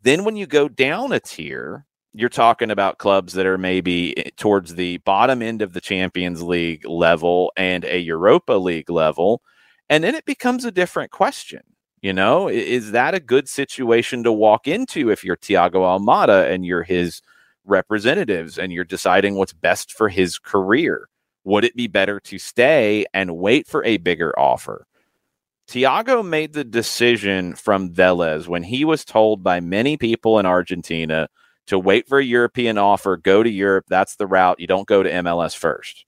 Then 0.03 0.23
when 0.23 0.37
you 0.37 0.45
go 0.45 0.69
down 0.69 1.11
a 1.11 1.19
tier, 1.19 1.85
you're 2.13 2.29
talking 2.29 2.71
about 2.71 2.97
clubs 2.97 3.33
that 3.33 3.45
are 3.45 3.57
maybe 3.57 4.17
eh, 4.17 4.29
towards 4.37 4.75
the 4.75 4.97
bottom 4.99 5.41
end 5.41 5.61
of 5.61 5.73
the 5.73 5.81
Champions 5.81 6.41
League 6.41 6.87
level 6.87 7.51
and 7.55 7.85
a 7.85 7.99
Europa 7.99 8.53
League 8.53 8.89
level. 8.89 9.41
And 9.89 10.03
then 10.03 10.15
it 10.15 10.25
becomes 10.25 10.65
a 10.65 10.71
different 10.71 11.11
question. 11.11 11.61
You 12.01 12.13
know, 12.13 12.47
is 12.47 12.91
that 12.91 13.15
a 13.15 13.19
good 13.19 13.49
situation 13.49 14.23
to 14.23 14.31
walk 14.31 14.67
into 14.67 15.09
if 15.09 15.23
you're 15.23 15.35
Thiago 15.35 15.81
Almada 15.81 16.49
and 16.51 16.63
you're 16.65 16.83
his 16.83 17.21
representatives 17.65 18.59
and 18.59 18.71
you're 18.71 18.83
deciding 18.83 19.35
what's 19.35 19.53
best 19.53 19.91
for 19.91 20.07
his 20.07 20.37
career? 20.37 21.09
Would 21.43 21.65
it 21.65 21.75
be 21.75 21.87
better 21.87 22.19
to 22.19 22.37
stay 22.37 23.05
and 23.13 23.37
wait 23.37 23.67
for 23.67 23.83
a 23.83 23.97
bigger 23.97 24.37
offer? 24.37 24.85
Thiago 25.67 26.25
made 26.25 26.53
the 26.53 26.63
decision 26.63 27.53
from 27.53 27.89
Vélez 27.89 28.47
when 28.47 28.63
he 28.63 28.85
was 28.85 29.03
told 29.03 29.43
by 29.43 29.59
many 29.59 29.97
people 29.97 30.39
in 30.39 30.45
Argentina 30.45 31.27
to 31.67 31.77
wait 31.77 32.07
for 32.07 32.19
a 32.19 32.23
European 32.25 32.77
offer, 32.77 33.17
go 33.17 33.43
to 33.43 33.49
Europe. 33.49 33.85
That's 33.89 34.15
the 34.15 34.27
route. 34.27 34.59
You 34.59 34.67
don't 34.67 34.87
go 34.87 35.03
to 35.03 35.11
MLS 35.11 35.55
first. 35.55 36.05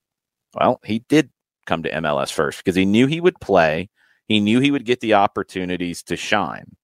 Well, 0.56 0.80
he 0.84 1.00
did 1.10 1.30
come 1.66 1.84
to 1.84 1.92
MLS 1.92 2.32
first 2.32 2.60
because 2.60 2.76
he 2.76 2.86
knew 2.86 3.08
he 3.08 3.22
would 3.22 3.40
play. 3.40 3.90
He 4.28 4.40
knew 4.40 4.60
he 4.60 4.72
would 4.72 4.86
get 4.86 5.00
the 5.00 5.14
opportunities 5.14 6.02
to 6.04 6.16
shine. 6.16 6.76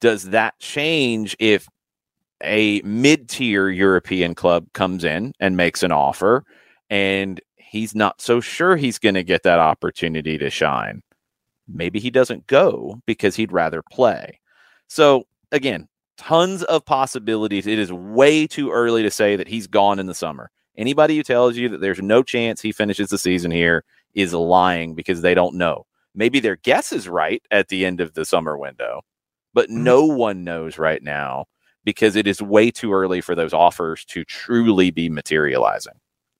Does 0.00 0.30
that 0.30 0.58
change 0.58 1.36
if 1.38 1.68
a 2.42 2.80
mid 2.82 3.28
tier 3.28 3.68
European 3.68 4.34
club 4.34 4.66
comes 4.72 5.04
in 5.04 5.34
and 5.40 5.56
makes 5.56 5.82
an 5.82 5.92
offer 5.92 6.44
and 6.88 7.40
he's 7.56 7.94
not 7.94 8.20
so 8.20 8.40
sure 8.40 8.76
he's 8.76 8.98
going 8.98 9.14
to 9.14 9.22
get 9.22 9.42
that 9.42 9.58
opportunity 9.58 10.38
to 10.38 10.50
shine? 10.50 11.02
Maybe 11.68 12.00
he 12.00 12.10
doesn't 12.10 12.46
go 12.46 13.00
because 13.06 13.36
he'd 13.36 13.52
rather 13.52 13.82
play. 13.82 14.40
So, 14.88 15.24
again, 15.52 15.88
tons 16.20 16.62
of 16.64 16.84
possibilities. 16.84 17.66
It 17.66 17.78
is 17.78 17.90
way 17.90 18.46
too 18.46 18.70
early 18.70 19.02
to 19.02 19.10
say 19.10 19.36
that 19.36 19.48
he's 19.48 19.66
gone 19.66 19.98
in 19.98 20.06
the 20.06 20.14
summer. 20.14 20.50
Anybody 20.76 21.16
who 21.16 21.22
tells 21.22 21.56
you 21.56 21.70
that 21.70 21.80
there's 21.80 22.02
no 22.02 22.22
chance 22.22 22.60
he 22.60 22.72
finishes 22.72 23.08
the 23.08 23.18
season 23.18 23.50
here 23.50 23.84
is 24.14 24.34
lying 24.34 24.94
because 24.94 25.22
they 25.22 25.34
don't 25.34 25.54
know. 25.54 25.86
Maybe 26.14 26.38
their 26.38 26.56
guess 26.56 26.92
is 26.92 27.08
right 27.08 27.42
at 27.50 27.68
the 27.68 27.86
end 27.86 28.00
of 28.00 28.12
the 28.12 28.26
summer 28.26 28.58
window, 28.58 29.00
but 29.54 29.70
mm-hmm. 29.70 29.82
no 29.82 30.04
one 30.04 30.44
knows 30.44 30.78
right 30.78 31.02
now 31.02 31.46
because 31.84 32.16
it 32.16 32.26
is 32.26 32.42
way 32.42 32.70
too 32.70 32.92
early 32.92 33.22
for 33.22 33.34
those 33.34 33.54
offers 33.54 34.04
to 34.06 34.22
truly 34.24 34.90
be 34.90 35.08
materializing. 35.08 35.94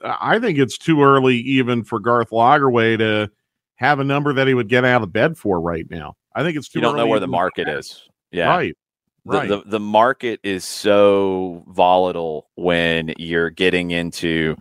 I 0.05 0.39
think 0.39 0.59
it's 0.59 0.77
too 0.77 1.03
early 1.03 1.37
even 1.37 1.85
for 1.85 2.01
Garth 2.01 2.31
Lagerwey 2.31 2.99
to 2.99 3.31
have 3.77 3.99
a 3.99 4.05
number 4.05 4.35
that 4.35 4.47
he 4.47 4.55
would 4.55 4.69
get 4.69 4.85
out 4.85 5.03
of 5.03 5.13
bed 5.13 5.39
for 5.39 5.59
right 5.59 5.89
now. 5.89 6.17
I 6.35 6.43
think 6.43 6.57
it's 6.57 6.69
too. 6.69 6.79
Early. 6.79 6.87
You 6.87 6.89
don't 6.91 6.97
know 6.99 7.07
where 7.07 7.21
the 7.21 7.27
market 7.27 7.69
is. 7.69 8.09
Yeah, 8.31 8.49
right. 8.49 8.77
Right. 9.25 9.49
The, 9.49 9.59
the, 9.59 9.71
the 9.71 9.81
market 9.81 10.41
is 10.43 10.65
so 10.65 11.65
volatile 11.69 12.49
when 12.55 13.13
you're 13.19 13.51
getting 13.51 13.91
into 13.91 14.57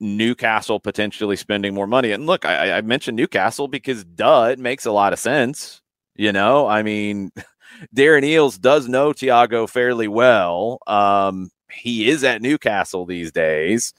Newcastle 0.00 0.78
potentially 0.78 1.36
spending 1.36 1.74
more 1.74 1.86
money. 1.86 2.12
And 2.12 2.26
look, 2.26 2.44
I, 2.44 2.78
I 2.78 2.80
mentioned 2.82 3.16
Newcastle 3.16 3.68
because 3.68 4.04
duh, 4.04 4.48
it 4.52 4.58
makes 4.58 4.86
a 4.86 4.92
lot 4.92 5.12
of 5.12 5.18
sense. 5.18 5.82
You 6.14 6.32
know, 6.32 6.66
I 6.66 6.82
mean, 6.82 7.30
Darren 7.94 8.24
Eales 8.24 8.60
does 8.60 8.88
know 8.88 9.12
Thiago 9.12 9.68
fairly 9.68 10.08
well. 10.08 10.78
Um, 10.86 11.50
he 11.70 12.08
is 12.08 12.24
at 12.24 12.42
Newcastle 12.42 13.06
these 13.06 13.32
days. 13.32 13.92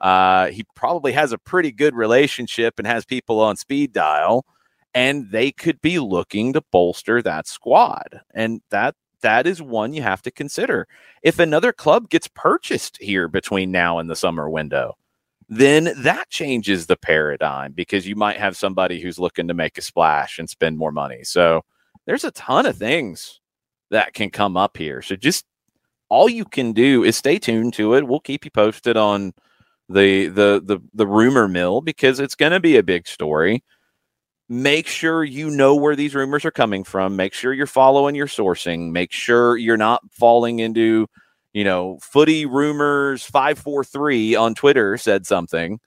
Uh, 0.00 0.48
he 0.48 0.64
probably 0.74 1.12
has 1.12 1.32
a 1.32 1.38
pretty 1.38 1.72
good 1.72 1.94
relationship 1.94 2.74
and 2.78 2.86
has 2.86 3.04
people 3.04 3.40
on 3.40 3.56
speed 3.56 3.92
dial, 3.92 4.44
and 4.92 5.30
they 5.30 5.50
could 5.50 5.80
be 5.80 5.98
looking 5.98 6.52
to 6.52 6.62
bolster 6.72 7.22
that 7.22 7.46
squad. 7.46 8.20
And 8.34 8.60
that 8.70 8.94
that 9.24 9.46
is 9.46 9.60
one 9.62 9.94
you 9.94 10.02
have 10.02 10.22
to 10.22 10.30
consider. 10.30 10.86
If 11.22 11.38
another 11.38 11.72
club 11.72 12.10
gets 12.10 12.28
purchased 12.28 12.98
here 13.00 13.26
between 13.26 13.72
now 13.72 13.98
and 13.98 14.08
the 14.08 14.16
summer 14.16 14.48
window, 14.50 14.96
then 15.48 15.92
that 15.98 16.28
changes 16.30 16.86
the 16.86 16.96
paradigm 16.96 17.72
because 17.72 18.06
you 18.06 18.16
might 18.16 18.38
have 18.38 18.56
somebody 18.56 19.00
who's 19.00 19.18
looking 19.18 19.48
to 19.48 19.54
make 19.54 19.78
a 19.78 19.82
splash 19.82 20.38
and 20.38 20.48
spend 20.48 20.76
more 20.78 20.92
money. 20.92 21.24
So 21.24 21.62
there's 22.06 22.24
a 22.24 22.30
ton 22.32 22.66
of 22.66 22.76
things 22.76 23.40
that 23.90 24.12
can 24.12 24.30
come 24.30 24.56
up 24.56 24.76
here. 24.76 25.00
So 25.00 25.16
just 25.16 25.46
all 26.10 26.28
you 26.28 26.44
can 26.44 26.72
do 26.72 27.02
is 27.02 27.16
stay 27.16 27.38
tuned 27.38 27.72
to 27.74 27.94
it. 27.94 28.06
We'll 28.06 28.20
keep 28.20 28.44
you 28.44 28.50
posted 28.50 28.96
on 28.96 29.32
the 29.88 30.28
the 30.28 30.62
the 30.64 30.80
the 30.92 31.06
rumor 31.06 31.48
mill 31.48 31.80
because 31.80 32.20
it's 32.20 32.34
going 32.34 32.52
to 32.52 32.60
be 32.60 32.76
a 32.76 32.82
big 32.82 33.06
story 33.06 33.62
make 34.62 34.86
sure 34.86 35.24
you 35.24 35.50
know 35.50 35.74
where 35.74 35.96
these 35.96 36.14
rumors 36.14 36.44
are 36.44 36.50
coming 36.50 36.84
from 36.84 37.16
make 37.16 37.34
sure 37.34 37.52
you're 37.52 37.66
following 37.66 38.14
your 38.14 38.26
sourcing 38.26 38.90
make 38.92 39.10
sure 39.10 39.56
you're 39.56 39.76
not 39.76 40.02
falling 40.12 40.60
into 40.60 41.06
you 41.52 41.64
know 41.64 41.98
footy 42.00 42.46
rumors 42.46 43.24
543 43.24 44.34
on 44.36 44.54
twitter 44.54 44.96
said 44.96 45.26
something 45.26 45.80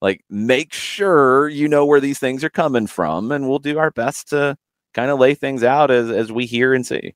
like 0.00 0.24
make 0.30 0.72
sure 0.72 1.48
you 1.48 1.68
know 1.68 1.84
where 1.84 2.00
these 2.00 2.18
things 2.18 2.42
are 2.42 2.50
coming 2.50 2.86
from 2.86 3.30
and 3.30 3.48
we'll 3.48 3.58
do 3.58 3.78
our 3.78 3.90
best 3.90 4.30
to 4.30 4.56
kind 4.94 5.10
of 5.10 5.18
lay 5.18 5.34
things 5.34 5.62
out 5.62 5.90
as 5.90 6.10
as 6.10 6.32
we 6.32 6.46
hear 6.46 6.72
and 6.72 6.86
see 6.86 7.14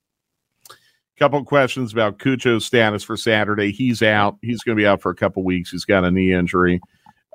couple 1.19 1.43
questions 1.43 1.91
about 1.91 2.17
Cucho's 2.17 2.65
status 2.65 3.03
for 3.03 3.17
Saturday. 3.17 3.73
He's 3.73 4.01
out. 4.01 4.37
He's 4.41 4.61
going 4.61 4.77
to 4.77 4.81
be 4.81 4.87
out 4.87 5.01
for 5.01 5.11
a 5.11 5.15
couple 5.15 5.43
weeks. 5.43 5.69
He's 5.69 5.83
got 5.83 6.05
a 6.05 6.11
knee 6.11 6.31
injury. 6.31 6.79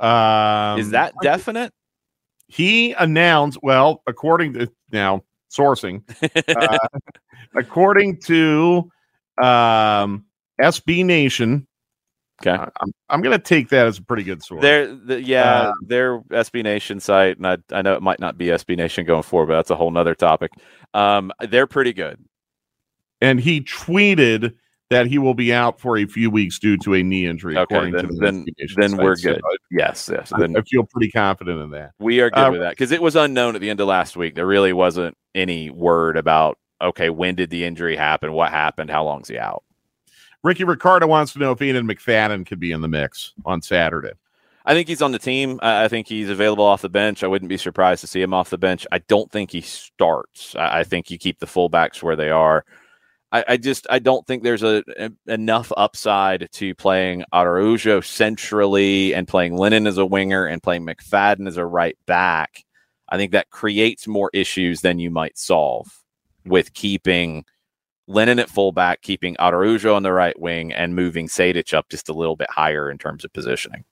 Um, 0.00 0.80
Is 0.80 0.90
that 0.90 1.12
definite? 1.22 1.72
He 2.54 2.92
announced, 2.92 3.58
well, 3.64 4.00
according 4.06 4.52
to 4.52 4.70
now 4.92 5.24
sourcing, 5.50 6.02
uh, 6.56 6.78
according 7.56 8.20
to 8.20 8.88
um, 9.42 10.24
SB 10.60 11.04
Nation. 11.04 11.66
Okay, 12.40 12.52
I'm, 12.52 12.92
I'm 13.08 13.22
going 13.22 13.36
to 13.36 13.42
take 13.42 13.70
that 13.70 13.86
as 13.86 13.98
a 13.98 14.02
pretty 14.02 14.22
good 14.22 14.40
source. 14.40 14.62
There, 14.62 14.94
the, 14.94 15.20
yeah, 15.20 15.62
uh, 15.62 15.72
their 15.84 16.20
SB 16.20 16.62
Nation 16.62 17.00
site, 17.00 17.38
and 17.38 17.46
I, 17.46 17.58
I 17.72 17.82
know 17.82 17.94
it 17.94 18.02
might 18.02 18.20
not 18.20 18.38
be 18.38 18.46
SB 18.46 18.76
Nation 18.76 19.04
going 19.04 19.24
forward, 19.24 19.46
but 19.46 19.56
that's 19.56 19.70
a 19.70 19.76
whole 19.76 19.90
nother 19.90 20.14
topic. 20.14 20.52
Um, 20.92 21.32
they're 21.40 21.66
pretty 21.66 21.92
good. 21.92 22.24
And 23.20 23.40
he 23.40 23.62
tweeted 23.62 24.54
that 24.94 25.06
he 25.06 25.18
will 25.18 25.34
be 25.34 25.52
out 25.52 25.80
for 25.80 25.98
a 25.98 26.06
few 26.06 26.30
weeks 26.30 26.58
due 26.58 26.76
to 26.78 26.94
a 26.94 27.02
knee 27.02 27.26
injury. 27.26 27.58
Okay, 27.58 27.90
then 27.90 28.06
the 28.06 28.18
then, 28.20 28.46
then 28.76 28.96
we're 28.96 29.16
good. 29.16 29.40
So, 29.42 29.56
yes, 29.70 30.08
yes. 30.12 30.32
Then 30.38 30.56
I, 30.56 30.62
feel 30.62 30.84
pretty 30.84 31.10
confident 31.10 31.60
in 31.60 31.70
that. 31.70 31.92
We 31.98 32.20
are 32.20 32.30
good 32.30 32.38
uh, 32.38 32.50
with 32.52 32.60
that 32.60 32.70
because 32.70 32.92
it 32.92 33.02
was 33.02 33.16
unknown 33.16 33.56
at 33.56 33.60
the 33.60 33.70
end 33.70 33.80
of 33.80 33.88
last 33.88 34.16
week. 34.16 34.34
There 34.34 34.46
really 34.46 34.72
wasn't 34.72 35.16
any 35.34 35.70
word 35.70 36.16
about 36.16 36.58
okay, 36.80 37.10
when 37.10 37.34
did 37.34 37.50
the 37.50 37.64
injury 37.64 37.96
happen? 37.96 38.32
What 38.32 38.50
happened? 38.50 38.90
How 38.90 39.04
long's 39.04 39.28
he 39.28 39.38
out? 39.38 39.64
Ricky 40.42 40.64
Ricardo 40.64 41.06
wants 41.06 41.32
to 41.32 41.38
know 41.38 41.52
if 41.52 41.62
Ian 41.62 41.88
McFadden 41.88 42.46
could 42.46 42.60
be 42.60 42.70
in 42.70 42.82
the 42.82 42.88
mix 42.88 43.32
on 43.44 43.62
Saturday. 43.62 44.12
I 44.66 44.74
think 44.74 44.88
he's 44.88 45.02
on 45.02 45.12
the 45.12 45.18
team. 45.18 45.58
I 45.62 45.88
think 45.88 46.06
he's 46.06 46.30
available 46.30 46.64
off 46.64 46.82
the 46.82 46.88
bench. 46.88 47.22
I 47.22 47.26
wouldn't 47.26 47.48
be 47.50 47.56
surprised 47.56 48.00
to 48.02 48.06
see 48.06 48.22
him 48.22 48.32
off 48.32 48.50
the 48.50 48.58
bench. 48.58 48.86
I 48.92 48.98
don't 48.98 49.30
think 49.30 49.50
he 49.50 49.60
starts. 49.60 50.54
I 50.56 50.84
think 50.84 51.10
you 51.10 51.18
keep 51.18 51.38
the 51.38 51.46
fullbacks 51.46 52.02
where 52.02 52.16
they 52.16 52.30
are. 52.30 52.64
I, 53.34 53.44
I 53.48 53.56
just 53.56 53.88
I 53.90 53.98
don't 53.98 54.24
think 54.28 54.44
there's 54.44 54.62
a, 54.62 54.84
a, 54.96 55.10
enough 55.26 55.72
upside 55.76 56.48
to 56.52 56.72
playing 56.76 57.24
Araujo 57.32 58.00
centrally 58.00 59.12
and 59.12 59.26
playing 59.26 59.56
Lennon 59.56 59.88
as 59.88 59.98
a 59.98 60.06
winger 60.06 60.46
and 60.46 60.62
playing 60.62 60.86
McFadden 60.86 61.48
as 61.48 61.56
a 61.56 61.66
right 61.66 61.98
back. 62.06 62.64
I 63.08 63.16
think 63.16 63.32
that 63.32 63.50
creates 63.50 64.06
more 64.06 64.30
issues 64.32 64.82
than 64.82 65.00
you 65.00 65.10
might 65.10 65.36
solve 65.36 65.88
with 66.46 66.74
keeping 66.74 67.44
Lennon 68.06 68.38
at 68.38 68.48
fullback, 68.48 69.02
keeping 69.02 69.34
Araujo 69.40 69.96
on 69.96 70.04
the 70.04 70.12
right 70.12 70.38
wing, 70.38 70.72
and 70.72 70.94
moving 70.94 71.26
Sejdic 71.26 71.74
up 71.74 71.88
just 71.88 72.08
a 72.08 72.14
little 72.14 72.36
bit 72.36 72.50
higher 72.50 72.88
in 72.88 72.98
terms 72.98 73.24
of 73.24 73.32
positioning. 73.32 73.84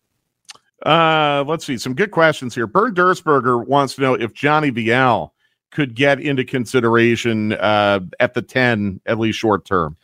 Uh, 0.87 1.43
let's 1.49 1.67
see 1.67 1.79
some 1.79 1.95
good 1.95 2.13
questions 2.13 2.55
here. 2.55 2.69
Bernd 2.69 2.97
Dursberger 2.97 3.67
wants 3.67 3.97
to 3.97 4.03
know 4.03 4.15
if 4.15 4.35
Johnny 4.35 4.71
Vial 4.71 5.32
could 5.73 5.95
get 5.95 6.21
into 6.21 6.45
consideration 6.45 7.55
uh, 7.55 8.01
at 8.21 8.35
the 8.35 8.43
10, 8.43 9.01
at 9.07 9.19
least 9.19 9.39
short 9.39 9.65
term. 9.65 9.97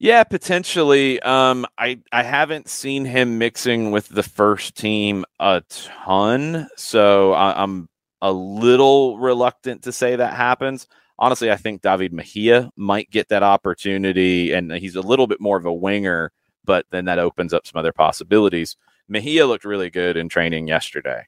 Yeah, 0.00 0.22
potentially. 0.22 1.18
Um, 1.20 1.66
I 1.76 2.00
I 2.12 2.22
haven't 2.22 2.68
seen 2.68 3.04
him 3.04 3.38
mixing 3.38 3.90
with 3.90 4.08
the 4.08 4.22
first 4.22 4.76
team 4.76 5.24
a 5.40 5.62
ton, 5.68 6.68
so 6.76 7.32
I, 7.32 7.60
am 7.60 7.88
a 8.22 8.30
little 8.30 9.18
reluctant 9.18 9.82
to 9.82 9.92
say 9.92 10.14
that 10.14 10.34
happens. 10.34 10.86
Honestly, 11.18 11.50
I 11.50 11.56
think 11.56 11.82
David 11.82 12.12
Mejia 12.12 12.70
might 12.76 13.10
get 13.10 13.28
that 13.30 13.42
opportunity, 13.42 14.52
and 14.52 14.70
he's 14.70 14.94
a 14.94 15.00
little 15.00 15.26
bit 15.26 15.40
more 15.40 15.56
of 15.56 15.66
a 15.66 15.74
winger, 15.74 16.30
but 16.64 16.86
then 16.90 17.06
that 17.06 17.18
opens 17.18 17.52
up 17.52 17.66
some 17.66 17.80
other 17.80 17.92
possibilities. 17.92 18.76
Mejia 19.08 19.46
looked 19.46 19.64
really 19.64 19.90
good 19.90 20.16
in 20.16 20.28
training 20.28 20.68
yesterday. 20.68 21.26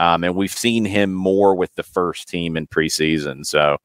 Um, 0.00 0.24
and 0.24 0.34
we've 0.34 0.50
seen 0.50 0.86
him 0.86 1.12
more 1.12 1.54
with 1.54 1.74
the 1.74 1.82
first 1.82 2.26
team 2.26 2.56
in 2.56 2.66
preseason. 2.66 3.44
So 3.44 3.76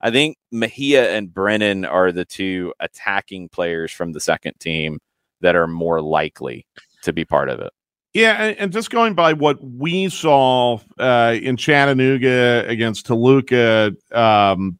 I 0.00 0.10
think 0.10 0.38
Mejia 0.50 1.12
and 1.14 1.32
Brennan 1.32 1.84
are 1.84 2.10
the 2.10 2.24
two 2.24 2.72
attacking 2.80 3.50
players 3.50 3.92
from 3.92 4.12
the 4.12 4.20
second 4.20 4.54
team 4.60 4.98
that 5.42 5.56
are 5.56 5.66
more 5.66 6.00
likely 6.00 6.64
to 7.02 7.12
be 7.12 7.24
part 7.24 7.50
of 7.50 7.60
it. 7.60 7.70
Yeah, 8.14 8.42
and, 8.42 8.58
and 8.58 8.72
just 8.72 8.90
going 8.90 9.12
by 9.12 9.34
what 9.34 9.62
we 9.62 10.08
saw 10.08 10.78
uh, 10.98 11.36
in 11.40 11.58
Chattanooga 11.58 12.64
against 12.66 13.04
Toluca, 13.04 13.92
um, 14.12 14.78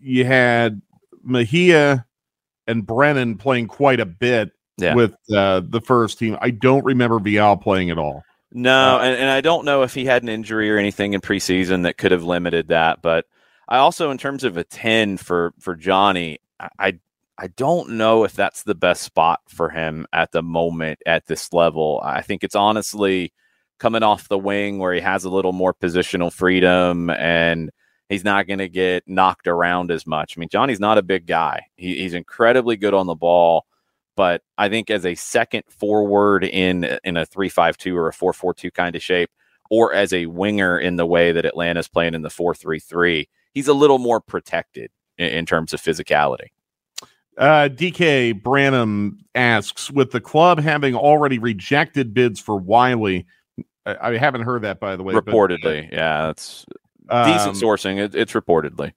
you 0.00 0.24
had 0.24 0.82
Mejia 1.22 2.04
and 2.66 2.84
Brennan 2.84 3.36
playing 3.36 3.68
quite 3.68 4.00
a 4.00 4.06
bit 4.06 4.50
Yeah. 4.78 4.94
with 4.96 5.14
uh, 5.32 5.62
the 5.64 5.80
first 5.80 6.18
team. 6.18 6.36
I 6.40 6.50
don't 6.50 6.84
remember 6.84 7.20
Vial 7.20 7.56
playing 7.56 7.90
at 7.90 7.98
all. 7.98 8.24
No, 8.54 8.98
Uh, 8.98 9.00
and, 9.02 9.16
and 9.16 9.30
I 9.30 9.40
don't 9.40 9.64
know 9.64 9.82
if 9.82 9.94
he 9.94 10.04
had 10.04 10.22
an 10.22 10.28
injury 10.28 10.70
or 10.70 10.76
anything 10.78 11.14
in 11.14 11.20
preseason 11.20 11.84
that 11.84 11.96
could 11.96 12.12
have 12.12 12.24
limited 12.24 12.68
that. 12.68 13.02
But 13.02 13.26
I 13.68 13.78
also, 13.78 14.10
in 14.10 14.18
terms 14.18 14.44
of 14.44 14.56
a 14.56 14.64
ten 14.64 15.16
for 15.16 15.52
for 15.58 15.74
Johnny, 15.74 16.38
I 16.60 16.68
I, 16.78 16.98
I 17.38 17.46
don't 17.48 17.90
know 17.92 18.24
if 18.24 18.34
that's 18.34 18.62
the 18.62 18.74
best 18.74 19.02
spot 19.02 19.40
for 19.48 19.70
him 19.70 20.06
at 20.12 20.32
the 20.32 20.42
moment 20.42 21.00
at 21.06 21.26
this 21.26 21.52
level. 21.52 22.00
I 22.04 22.20
think 22.22 22.44
it's 22.44 22.54
honestly 22.54 23.32
coming 23.78 24.02
off 24.02 24.28
the 24.28 24.38
wing 24.38 24.78
where 24.78 24.92
he 24.92 25.00
has 25.00 25.24
a 25.24 25.30
little 25.30 25.52
more 25.52 25.74
positional 25.74 26.32
freedom 26.32 27.10
and 27.10 27.70
he's 28.08 28.22
not 28.22 28.46
going 28.46 28.58
to 28.60 28.68
get 28.68 29.02
knocked 29.08 29.48
around 29.48 29.90
as 29.90 30.06
much. 30.06 30.36
I 30.36 30.40
mean, 30.40 30.50
Johnny's 30.50 30.78
not 30.78 30.98
a 30.98 31.02
big 31.02 31.26
guy. 31.26 31.62
He, 31.74 31.96
he's 31.96 32.14
incredibly 32.14 32.76
good 32.76 32.94
on 32.94 33.06
the 33.06 33.14
ball 33.16 33.64
but 34.16 34.42
I 34.58 34.68
think 34.68 34.90
as 34.90 35.06
a 35.06 35.14
second 35.14 35.64
forward 35.68 36.44
in 36.44 36.98
in 37.04 37.16
a 37.16 37.26
three 37.26 37.48
five 37.48 37.76
two 37.76 37.96
or 37.96 38.08
a 38.08 38.12
four 38.12 38.32
four 38.32 38.54
two 38.54 38.70
kind 38.70 38.94
of 38.96 39.02
shape, 39.02 39.30
or 39.70 39.92
as 39.92 40.12
a 40.12 40.26
winger 40.26 40.78
in 40.78 40.96
the 40.96 41.06
way 41.06 41.32
that 41.32 41.44
Atlanta's 41.44 41.88
playing 41.88 42.14
in 42.14 42.22
the 42.22 42.30
four 42.30 42.54
three 42.54 42.80
three, 42.80 43.28
he's 43.54 43.68
a 43.68 43.74
little 43.74 43.98
more 43.98 44.20
protected 44.20 44.90
in, 45.18 45.28
in 45.28 45.46
terms 45.46 45.72
of 45.72 45.80
physicality. 45.80 46.48
Uh, 47.38 47.68
DK 47.72 48.42
Branham 48.42 49.18
asks, 49.34 49.90
with 49.90 50.10
the 50.10 50.20
club 50.20 50.60
having 50.60 50.94
already 50.94 51.38
rejected 51.38 52.12
bids 52.12 52.38
for 52.38 52.56
Wiley, 52.56 53.26
I, 53.86 54.10
I 54.10 54.16
haven't 54.18 54.42
heard 54.42 54.62
that 54.62 54.80
by 54.80 54.96
the 54.96 55.02
way. 55.02 55.14
but, 55.14 55.24
reportedly, 55.24 55.90
yeah, 55.90 56.26
that's 56.26 56.66
um, 57.08 57.32
decent 57.32 57.56
sourcing. 57.56 57.98
It, 57.98 58.14
it's 58.14 58.32
reportedly. 58.32 58.92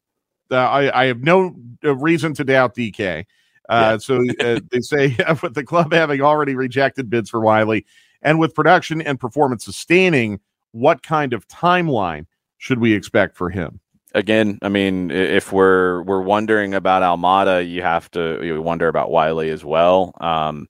uh, 0.51 0.56
I, 0.58 1.04
I 1.04 1.06
have 1.06 1.23
no 1.23 1.56
uh, 1.84 1.95
reason 1.95 2.34
to 2.34 2.43
doubt 2.43 2.75
DK. 2.75 3.25
Uh, 3.69 3.97
So 3.97 4.23
uh, 4.39 4.60
they 4.71 4.80
say 4.80 5.15
with 5.43 5.54
the 5.54 5.63
club 5.63 5.93
having 5.93 6.21
already 6.21 6.56
rejected 6.56 7.10
bids 7.10 7.30
for 7.30 7.39
Wiley, 7.39 7.86
and 8.21 8.39
with 8.39 8.56
production 8.56 9.01
and 9.01 9.19
performance 9.19 9.65
sustaining, 9.65 10.39
what 10.71 11.04
kind 11.04 11.34
of 11.34 11.47
timeline 11.47 12.25
should 12.58 12.80
we 12.80 12.93
expect 12.93 13.38
for 13.38 13.49
him? 13.49 13.80
again, 14.15 14.58
I 14.62 14.69
mean, 14.69 15.12
if 15.12 15.51
we're 15.51 16.01
we're 16.04 16.21
wondering 16.21 16.73
about 16.73 17.04
Almada, 17.04 17.69
you 17.69 17.84
have 17.84 18.10
to 18.12 18.39
you 18.41 18.60
wonder 18.62 18.88
about 18.88 19.12
Wiley 19.12 19.51
as 19.51 19.63
well. 19.63 20.13
Um, 20.19 20.67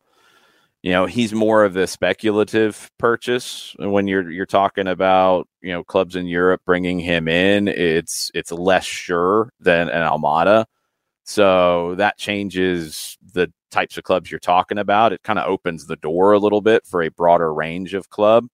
you 0.82 0.92
know, 0.92 1.06
he's 1.06 1.34
more 1.34 1.64
of 1.64 1.74
the 1.74 1.88
speculative 1.88 2.92
purchase 2.98 3.74
when 3.80 4.08
you're 4.08 4.30
you're 4.30 4.46
talking 4.46 4.88
about 4.88 5.48
you 5.62 5.72
know 5.72 5.84
clubs 5.84 6.16
in 6.16 6.28
Europe 6.28 6.62
bringing 6.66 7.00
him 7.00 7.28
in. 7.28 7.68
It's 7.68 8.30
it's 8.34 8.52
less 8.52 8.86
sure 8.86 9.52
than 9.60 9.90
an 9.90 10.04
Almada, 10.04 10.66
so 11.26 11.96
that 11.96 12.18
changes 12.18 13.18
the 13.34 13.52
types 13.72 13.98
of 13.98 14.04
clubs 14.04 14.30
you're 14.30 14.40
talking 14.40 14.78
about. 14.78 15.12
It 15.12 15.24
kind 15.24 15.40
of 15.40 15.48
opens 15.48 15.88
the 15.88 15.96
door 15.98 16.32
a 16.32 16.40
little 16.40 16.62
bit 16.62 16.86
for 16.86 17.02
a 17.02 17.10
broader 17.10 17.54
range 17.54 17.94
of 17.94 18.10
club. 18.10 18.48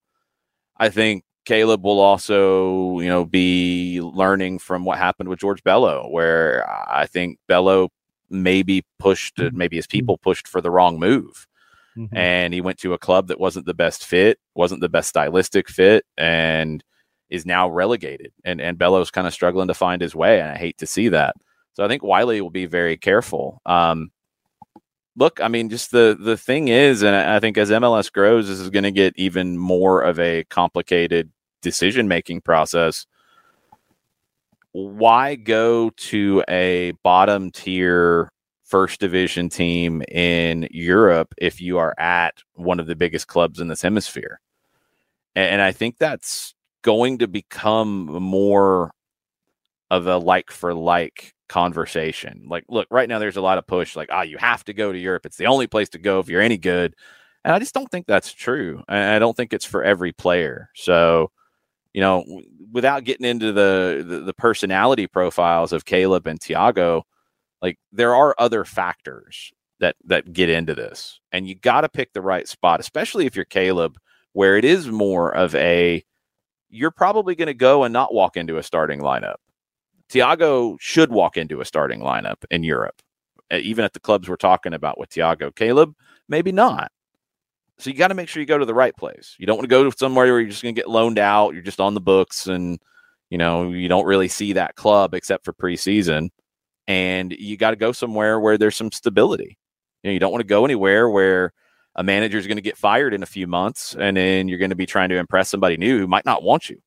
I 0.78 0.88
think 0.88 1.24
Caleb 1.44 1.84
will 1.84 2.00
also, 2.00 2.98
you 3.00 3.08
know, 3.08 3.26
be 3.26 4.00
learning 4.00 4.58
from 4.58 4.84
what 4.86 4.98
happened 4.98 5.28
with 5.28 5.38
George 5.38 5.62
Bello, 5.62 6.08
where 6.08 6.66
I 6.90 7.06
think 7.06 7.38
Bello 7.46 7.90
maybe 8.30 8.84
pushed, 8.98 9.38
maybe 9.52 9.76
his 9.76 9.86
mm-hmm. 9.86 9.98
people 9.98 10.18
pushed 10.18 10.48
for 10.48 10.62
the 10.62 10.70
wrong 10.70 10.98
move. 10.98 11.46
Mm-hmm. 11.96 12.16
And 12.16 12.54
he 12.54 12.62
went 12.62 12.78
to 12.78 12.94
a 12.94 12.98
club 12.98 13.28
that 13.28 13.38
wasn't 13.38 13.66
the 13.66 13.74
best 13.74 14.06
fit, 14.06 14.38
wasn't 14.54 14.80
the 14.80 14.88
best 14.88 15.10
stylistic 15.10 15.68
fit, 15.68 16.06
and 16.16 16.82
is 17.28 17.44
now 17.44 17.68
relegated. 17.68 18.32
And 18.44 18.62
and 18.62 18.78
Bello's 18.78 19.10
kind 19.10 19.26
of 19.26 19.34
struggling 19.34 19.68
to 19.68 19.74
find 19.74 20.00
his 20.00 20.14
way. 20.14 20.40
And 20.40 20.48
I 20.48 20.56
hate 20.56 20.78
to 20.78 20.86
see 20.86 21.10
that. 21.10 21.36
So 21.74 21.84
I 21.84 21.88
think 21.88 22.02
Wiley 22.02 22.40
will 22.40 22.50
be 22.50 22.66
very 22.66 22.96
careful. 22.96 23.60
Um, 23.64 24.10
look, 25.16 25.40
I 25.40 25.48
mean, 25.48 25.68
just 25.68 25.90
the 25.90 26.16
the 26.18 26.36
thing 26.36 26.68
is, 26.68 27.02
and 27.02 27.14
I 27.14 27.40
think 27.40 27.56
as 27.56 27.70
MLS 27.70 28.12
grows, 28.12 28.48
this 28.48 28.58
is 28.58 28.70
going 28.70 28.84
to 28.84 28.90
get 28.90 29.14
even 29.16 29.58
more 29.58 30.02
of 30.02 30.18
a 30.18 30.44
complicated 30.44 31.30
decision 31.62 32.08
making 32.08 32.42
process. 32.42 33.06
Why 34.72 35.34
go 35.34 35.90
to 35.90 36.44
a 36.48 36.92
bottom 37.02 37.50
tier 37.50 38.30
first 38.64 39.00
division 39.00 39.50
team 39.50 40.02
in 40.08 40.66
Europe 40.70 41.34
if 41.36 41.60
you 41.60 41.76
are 41.76 41.94
at 41.98 42.42
one 42.54 42.80
of 42.80 42.86
the 42.86 42.96
biggest 42.96 43.28
clubs 43.28 43.60
in 43.60 43.68
this 43.68 43.82
hemisphere? 43.82 44.40
And 45.34 45.62
I 45.62 45.72
think 45.72 45.96
that's 45.98 46.54
going 46.82 47.18
to 47.18 47.28
become 47.28 48.06
more 48.06 48.92
of 49.90 50.06
a 50.06 50.16
like 50.16 50.50
for 50.50 50.74
like 50.74 51.34
conversation. 51.52 52.46
Like, 52.48 52.64
look, 52.70 52.88
right 52.90 53.08
now 53.08 53.18
there's 53.18 53.36
a 53.36 53.42
lot 53.42 53.58
of 53.58 53.66
push, 53.66 53.94
like, 53.94 54.08
ah, 54.10 54.22
you 54.22 54.38
have 54.38 54.64
to 54.64 54.72
go 54.72 54.90
to 54.90 54.98
Europe. 54.98 55.26
It's 55.26 55.36
the 55.36 55.46
only 55.46 55.66
place 55.66 55.90
to 55.90 55.98
go 55.98 56.18
if 56.18 56.28
you're 56.30 56.40
any 56.40 56.56
good. 56.56 56.94
And 57.44 57.54
I 57.54 57.58
just 57.58 57.74
don't 57.74 57.90
think 57.90 58.06
that's 58.06 58.32
true. 58.32 58.82
I 58.88 59.18
don't 59.18 59.36
think 59.36 59.52
it's 59.52 59.66
for 59.66 59.84
every 59.84 60.12
player. 60.12 60.70
So, 60.74 61.30
you 61.92 62.00
know, 62.00 62.22
w- 62.22 62.48
without 62.72 63.04
getting 63.04 63.26
into 63.26 63.52
the, 63.52 64.04
the 64.06 64.20
the 64.20 64.34
personality 64.34 65.06
profiles 65.06 65.72
of 65.72 65.84
Caleb 65.84 66.26
and 66.26 66.40
Thiago, 66.40 67.02
like 67.62 67.78
there 67.92 68.14
are 68.14 68.34
other 68.38 68.64
factors 68.64 69.52
that 69.80 69.96
that 70.06 70.32
get 70.32 70.48
into 70.48 70.74
this. 70.74 71.20
And 71.32 71.48
you 71.48 71.54
got 71.56 71.82
to 71.82 71.88
pick 71.90 72.12
the 72.14 72.22
right 72.22 72.48
spot, 72.48 72.80
especially 72.80 73.26
if 73.26 73.36
you're 73.36 73.44
Caleb, 73.44 73.98
where 74.32 74.56
it 74.56 74.64
is 74.64 74.88
more 74.88 75.34
of 75.34 75.54
a 75.56 76.02
you're 76.70 76.90
probably 76.92 77.34
going 77.34 77.48
to 77.48 77.54
go 77.54 77.84
and 77.84 77.92
not 77.92 78.14
walk 78.14 78.36
into 78.36 78.58
a 78.58 78.62
starting 78.62 79.00
lineup. 79.00 79.36
Thiago 80.12 80.76
should 80.78 81.10
walk 81.10 81.36
into 81.36 81.60
a 81.60 81.64
starting 81.64 82.00
lineup 82.00 82.44
in 82.50 82.64
Europe, 82.64 83.00
even 83.50 83.84
at 83.84 83.94
the 83.94 84.00
clubs 84.00 84.28
we're 84.28 84.36
talking 84.36 84.74
about 84.74 84.98
with 84.98 85.10
Thiago. 85.10 85.54
Caleb, 85.54 85.94
maybe 86.28 86.52
not. 86.52 86.92
So 87.78 87.90
you 87.90 87.96
got 87.96 88.08
to 88.08 88.14
make 88.14 88.28
sure 88.28 88.40
you 88.40 88.46
go 88.46 88.58
to 88.58 88.66
the 88.66 88.74
right 88.74 88.94
place. 88.94 89.34
You 89.38 89.46
don't 89.46 89.56
want 89.56 89.64
to 89.64 89.74
go 89.74 89.88
to 89.88 89.96
somewhere 89.96 90.26
where 90.26 90.40
you're 90.40 90.50
just 90.50 90.62
going 90.62 90.74
to 90.74 90.78
get 90.80 90.90
loaned 90.90 91.18
out. 91.18 91.54
You're 91.54 91.62
just 91.62 91.80
on 91.80 91.94
the 91.94 92.00
books, 92.00 92.46
and 92.46 92.78
you 93.30 93.38
know 93.38 93.70
you 93.70 93.88
don't 93.88 94.04
really 94.04 94.28
see 94.28 94.52
that 94.52 94.76
club 94.76 95.14
except 95.14 95.44
for 95.44 95.52
preseason. 95.52 96.28
And 96.86 97.32
you 97.32 97.56
got 97.56 97.70
to 97.70 97.76
go 97.76 97.92
somewhere 97.92 98.38
where 98.38 98.58
there's 98.58 98.76
some 98.76 98.92
stability. 98.92 99.56
You 100.02 100.10
know, 100.10 100.12
you 100.12 100.20
don't 100.20 100.32
want 100.32 100.42
to 100.42 100.46
go 100.46 100.64
anywhere 100.64 101.08
where 101.08 101.52
a 101.96 102.02
manager 102.02 102.38
is 102.38 102.46
going 102.46 102.56
to 102.56 102.62
get 102.62 102.76
fired 102.76 103.14
in 103.14 103.22
a 103.22 103.26
few 103.26 103.46
months, 103.46 103.96
and 103.98 104.16
then 104.16 104.48
you're 104.48 104.58
going 104.58 104.70
to 104.70 104.76
be 104.76 104.86
trying 104.86 105.08
to 105.08 105.16
impress 105.16 105.48
somebody 105.48 105.76
new 105.76 105.98
who 105.98 106.06
might 106.06 106.26
not 106.26 106.42
want 106.42 106.68
you. 106.68 106.80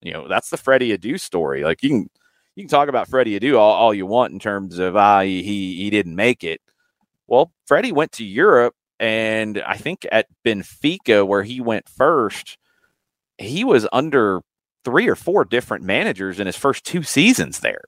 You 0.00 0.12
know, 0.12 0.28
that's 0.28 0.50
the 0.50 0.56
Freddie 0.56 0.96
Adu 0.96 1.18
story. 1.18 1.64
Like 1.64 1.82
you 1.82 1.88
can 1.88 2.10
you 2.56 2.64
can 2.64 2.70
talk 2.70 2.88
about 2.88 3.08
Freddie 3.08 3.38
Adu 3.38 3.58
all, 3.58 3.72
all 3.72 3.94
you 3.94 4.06
want 4.06 4.32
in 4.32 4.38
terms 4.38 4.78
of 4.78 4.96
ah, 4.96 5.20
he 5.20 5.42
he 5.42 5.76
he 5.76 5.90
didn't 5.90 6.16
make 6.16 6.42
it. 6.42 6.60
Well, 7.28 7.52
Freddie 7.66 7.92
went 7.92 8.12
to 8.12 8.24
Europe, 8.24 8.74
and 8.98 9.62
I 9.62 9.76
think 9.76 10.06
at 10.10 10.26
Benfica 10.44 11.26
where 11.26 11.42
he 11.42 11.60
went 11.60 11.88
first, 11.88 12.58
he 13.38 13.62
was 13.62 13.86
under 13.92 14.40
three 14.84 15.08
or 15.08 15.16
four 15.16 15.44
different 15.44 15.84
managers 15.84 16.40
in 16.40 16.46
his 16.46 16.56
first 16.56 16.84
two 16.84 17.02
seasons 17.02 17.60
there. 17.60 17.84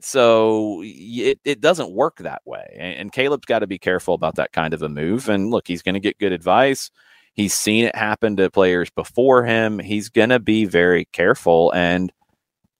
So 0.00 0.80
it, 0.84 1.40
it 1.44 1.60
doesn't 1.60 1.90
work 1.90 2.18
that 2.18 2.42
way. 2.44 2.76
And, 2.78 2.94
and 2.98 3.12
Caleb's 3.12 3.46
got 3.46 3.60
to 3.60 3.66
be 3.66 3.78
careful 3.78 4.14
about 4.14 4.36
that 4.36 4.52
kind 4.52 4.74
of 4.74 4.82
a 4.82 4.88
move. 4.88 5.28
And 5.28 5.50
look, 5.50 5.66
he's 5.66 5.82
going 5.82 5.94
to 5.94 6.00
get 6.00 6.18
good 6.18 6.32
advice. 6.32 6.90
He's 7.34 7.54
seen 7.54 7.84
it 7.84 7.96
happen 7.96 8.36
to 8.36 8.50
players 8.50 8.90
before 8.90 9.44
him. 9.44 9.78
He's 9.78 10.08
going 10.08 10.30
to 10.30 10.40
be 10.40 10.64
very 10.64 11.06
careful. 11.12 11.72
And, 11.72 12.12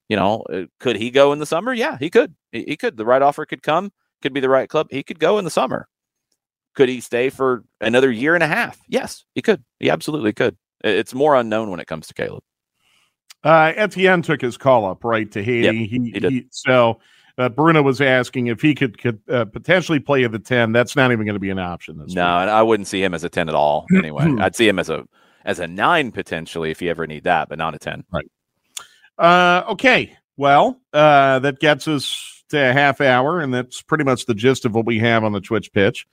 you 0.09 0.17
know, 0.17 0.43
uh, 0.53 0.63
could 0.81 0.97
he 0.97 1.11
go 1.11 1.33
in 1.33 1.39
the 1.39 1.47
summer? 1.47 1.73
Yeah, 1.73 1.97
he 1.99 2.11
could. 2.11 2.35
He, 2.53 2.65
he 2.69 2.77
could. 2.77 2.97
The 2.97 3.05
right 3.05 3.23
offer 3.23 3.45
could 3.47 3.63
come, 3.63 3.93
could 4.23 4.33
be 4.33 4.41
the 4.41 4.49
right 4.49 4.69
club. 4.69 4.89
He 4.91 5.03
could 5.03 5.19
go 5.19 5.39
in 5.39 5.45
the 5.45 5.51
summer. 5.51 5.89
Could 6.75 6.89
he 6.89 7.01
stay 7.01 7.29
for 7.31 7.65
another 7.81 8.11
year 8.11 8.35
and 8.35 8.43
a 8.45 8.47
half? 8.47 8.79
Yes, 8.89 9.25
he 9.35 9.43
could. 9.43 9.65
He 9.81 9.91
absolutely 9.91 10.33
could. 10.33 10.57
It's 10.85 11.13
more 11.15 11.35
unknown 11.35 11.71
when 11.71 11.81
it 11.81 11.87
comes 11.89 12.07
to 12.07 12.15
Caleb. 12.15 12.43
Uh, 13.45 13.73
Etienne 13.77 14.23
took 14.23 14.41
his 14.41 14.57
call 14.57 14.85
up 14.87 15.05
right 15.05 15.31
to 15.33 15.43
Haiti. 15.43 15.65
Yep, 15.67 15.75
he, 15.75 16.13
he 16.15 16.29
he- 16.29 16.47
so 16.51 17.01
uh, 17.37 17.49
Bruno 17.49 17.83
was 17.83 18.01
asking 18.01 18.49
if 18.49 18.61
he 18.61 18.75
could, 18.75 18.99
could 18.99 19.21
uh, 19.29 19.45
potentially 19.45 20.01
play 20.01 20.25
at 20.25 20.33
the 20.33 20.39
ten. 20.39 20.73
That's 20.73 20.97
not 20.97 21.13
even 21.13 21.25
going 21.25 21.35
to 21.35 21.41
be 21.41 21.51
an 21.51 21.59
option 21.59 21.99
this 21.99 22.15
No, 22.15 22.23
week. 22.23 22.43
and 22.43 22.51
I 22.51 22.63
wouldn't 22.63 22.87
see 22.89 23.03
him 23.03 23.15
as 23.15 23.25
a 23.25 23.29
ten 23.29 23.49
at 23.49 23.55
all. 23.55 23.87
Anyway, 23.95 24.25
I'd 24.41 24.57
see 24.57 24.69
him 24.69 24.79
as 24.79 24.89
a 24.91 25.05
as 25.45 25.59
a 25.61 25.67
nine 25.67 26.11
potentially 26.13 26.71
if 26.71 26.83
you 26.83 26.91
ever 26.91 27.07
need 27.07 27.25
that, 27.25 27.49
but 27.49 27.59
not 27.59 27.75
a 27.75 27.79
ten. 27.79 28.05
Uh, 29.19 29.65
okay. 29.71 30.17
Well, 30.37 30.81
uh, 30.93 31.41
that 31.41 31.59
gets 31.59 31.89
us 31.89 32.45
to 32.51 32.71
a 32.71 32.73
half 32.73 33.01
hour, 33.01 33.41
and 33.41 33.53
that's 33.53 33.83
pretty 33.83 34.05
much 34.05 34.27
the 34.27 34.35
gist 34.35 34.65
of 34.65 34.75
what 34.75 34.87
we 34.87 34.99
have 35.01 35.25
on 35.25 35.33
the 35.33 35.41
Twitch 35.41 35.73
pitch. 35.73 36.07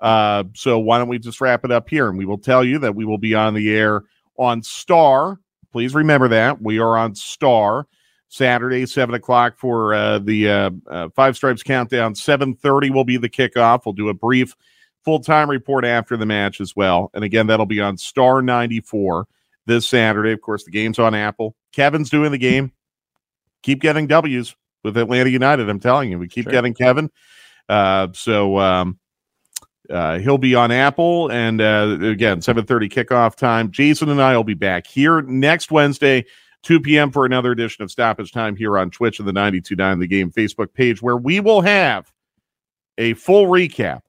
Uh, 0.00 0.44
so 0.54 0.78
why 0.78 0.98
don't 0.98 1.08
we 1.08 1.18
just 1.18 1.40
wrap 1.40 1.64
it 1.64 1.70
up 1.70 1.88
here? 1.88 2.08
And 2.08 2.18
we 2.18 2.24
will 2.24 2.38
tell 2.38 2.64
you 2.64 2.78
that 2.80 2.94
we 2.94 3.04
will 3.04 3.18
be 3.18 3.34
on 3.34 3.54
the 3.54 3.74
air 3.74 4.02
on 4.36 4.62
Star. 4.62 5.38
Please 5.72 5.94
remember 5.94 6.28
that 6.28 6.60
we 6.60 6.78
are 6.78 6.96
on 6.96 7.14
Star 7.14 7.86
Saturday, 8.28 8.84
seven 8.86 9.14
o'clock 9.14 9.56
for 9.56 9.94
uh, 9.94 10.18
the 10.18 10.48
uh, 10.48 10.70
uh, 10.88 11.08
Five 11.14 11.36
Stripes 11.36 11.62
countdown. 11.62 12.14
Seven 12.14 12.54
thirty 12.54 12.90
will 12.90 13.04
be 13.04 13.16
the 13.16 13.28
kickoff. 13.28 13.86
We'll 13.86 13.92
do 13.94 14.08
a 14.08 14.14
brief 14.14 14.54
full 15.04 15.20
time 15.20 15.48
report 15.48 15.84
after 15.84 16.16
the 16.16 16.26
match 16.26 16.60
as 16.60 16.76
well. 16.76 17.10
And 17.14 17.24
again, 17.24 17.46
that'll 17.46 17.66
be 17.66 17.80
on 17.80 17.96
Star 17.96 18.42
ninety 18.42 18.80
four 18.80 19.26
this 19.68 19.86
Saturday. 19.86 20.32
Of 20.32 20.40
course, 20.40 20.64
the 20.64 20.72
game's 20.72 20.98
on 20.98 21.14
Apple. 21.14 21.54
Kevin's 21.72 22.10
doing 22.10 22.32
the 22.32 22.38
game. 22.38 22.72
Keep 23.62 23.80
getting 23.82 24.08
W's 24.08 24.56
with 24.82 24.96
Atlanta 24.96 25.30
United. 25.30 25.68
I'm 25.68 25.78
telling 25.78 26.10
you, 26.10 26.18
we 26.18 26.26
keep 26.28 26.44
Sure. 26.44 26.52
getting 26.52 26.74
Kevin. 26.74 27.10
Uh, 27.68 28.08
so 28.14 28.58
um, 28.58 28.98
uh, 29.90 30.18
he'll 30.18 30.38
be 30.38 30.54
on 30.54 30.70
Apple, 30.72 31.30
and 31.30 31.60
uh, 31.60 31.98
again, 32.02 32.40
7:30 32.40 32.90
kickoff 32.90 33.36
time. 33.36 33.70
Jason 33.70 34.08
and 34.08 34.20
I 34.20 34.36
will 34.36 34.44
be 34.44 34.54
back 34.54 34.86
here 34.86 35.22
next 35.22 35.70
Wednesday, 35.70 36.24
2 36.62 36.80
p.m. 36.80 37.10
for 37.10 37.24
another 37.26 37.52
edition 37.52 37.84
of 37.84 37.90
Stoppage 37.90 38.32
Time 38.32 38.56
here 38.56 38.78
on 38.78 38.90
Twitch 38.90 39.18
and 39.18 39.28
the 39.28 39.32
92.9 39.32 40.00
The 40.00 40.06
Game 40.06 40.30
Facebook 40.30 40.72
page, 40.72 41.02
where 41.02 41.16
we 41.16 41.40
will 41.40 41.60
have 41.60 42.10
a 42.96 43.14
full 43.14 43.46
recap 43.46 44.00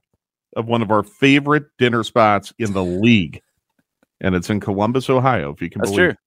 of 0.56 0.68
one 0.68 0.82
of 0.82 0.90
our 0.92 1.04
favorite 1.04 1.66
dinner 1.78 2.04
spots 2.04 2.54
in 2.58 2.74
the 2.74 2.84
league, 2.84 3.42
and 4.22 4.36
it's 4.36 4.50
in 4.50 4.60
Columbus, 4.60 5.10
Ohio. 5.10 5.52
If 5.52 5.62
you 5.62 5.70
can 5.70 5.82
believe. 5.82 5.96
That's 5.96 5.98
believe 5.98 6.16
true. 6.16 6.20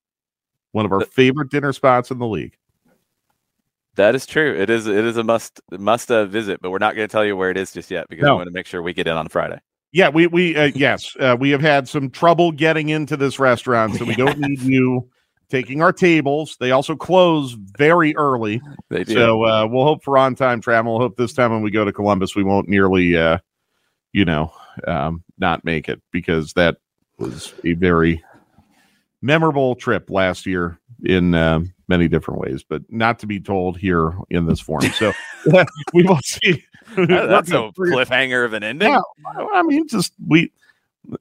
one 0.72 0.84
of 0.86 0.92
our 0.92 0.98
Th- 1.00 1.10
favorite 1.10 1.50
dinner 1.50 1.72
spots 1.72 2.10
in 2.10 2.18
the 2.18 2.26
league. 2.26 2.56
That 3.96 4.14
is 4.14 4.24
true. 4.24 4.54
It 4.58 4.70
is 4.70 4.86
it 4.86 5.04
is 5.04 5.16
a 5.18 5.24
must 5.24 5.60
must 5.70 6.10
uh, 6.10 6.24
visit, 6.24 6.60
but 6.62 6.70
we're 6.70 6.78
not 6.78 6.94
going 6.96 7.06
to 7.06 7.12
tell 7.12 7.24
you 7.24 7.36
where 7.36 7.50
it 7.50 7.58
is 7.58 7.72
just 7.72 7.90
yet 7.90 8.08
because 8.08 8.22
No. 8.24 8.34
we 8.34 8.36
want 8.38 8.46
to 8.48 8.52
make 8.52 8.66
sure 8.66 8.80
we 8.82 8.94
get 8.94 9.06
in 9.06 9.14
on 9.16 9.28
Friday. 9.28 9.58
Yeah, 9.92 10.08
we 10.08 10.26
we 10.28 10.56
uh, 10.56 10.70
yes, 10.74 11.14
uh, 11.20 11.36
we 11.38 11.50
have 11.50 11.60
had 11.60 11.86
some 11.86 12.08
trouble 12.08 12.52
getting 12.52 12.88
into 12.88 13.18
this 13.18 13.38
restaurant, 13.38 13.94
so 13.96 14.06
we 14.06 14.14
don't 14.14 14.38
need 14.38 14.60
you 14.60 15.10
taking 15.50 15.82
our 15.82 15.92
tables. 15.92 16.56
They 16.58 16.70
also 16.70 16.96
close 16.96 17.52
very 17.76 18.16
early, 18.16 18.62
They 18.88 19.04
do. 19.04 19.12
so 19.12 19.44
uh, 19.44 19.66
we'll 19.70 19.84
hope 19.84 20.02
for 20.02 20.16
on 20.16 20.34
time 20.34 20.62
travel. 20.62 20.98
Hope 20.98 21.18
this 21.18 21.34
time 21.34 21.50
when 21.52 21.60
we 21.60 21.70
go 21.70 21.84
to 21.84 21.92
Columbus, 21.92 22.34
we 22.34 22.42
won't 22.42 22.70
nearly, 22.70 23.14
uh, 23.18 23.36
you 24.14 24.24
know, 24.24 24.50
um, 24.86 25.22
not 25.36 25.62
make 25.66 25.90
it 25.90 26.00
because 26.10 26.54
that 26.54 26.78
was 27.18 27.54
a 27.64 27.74
very 27.74 28.22
memorable 29.20 29.74
trip 29.74 30.10
last 30.10 30.46
year 30.46 30.78
in 31.04 31.34
um 31.34 31.72
many 31.88 32.08
different 32.08 32.40
ways, 32.40 32.64
but 32.66 32.82
not 32.90 33.18
to 33.18 33.26
be 33.26 33.38
told 33.40 33.76
here 33.76 34.12
in 34.30 34.46
this 34.46 34.60
form. 34.60 34.82
So 34.92 35.12
we 35.92 36.02
will 36.04 36.20
see. 36.24 36.64
That's 36.96 37.50
a 37.50 37.70
cliffhanger 37.76 38.44
of 38.44 38.52
an 38.52 38.62
ending. 38.62 38.90
yeah, 38.90 39.00
I 39.52 39.62
mean, 39.62 39.86
just 39.88 40.12
we 40.26 40.52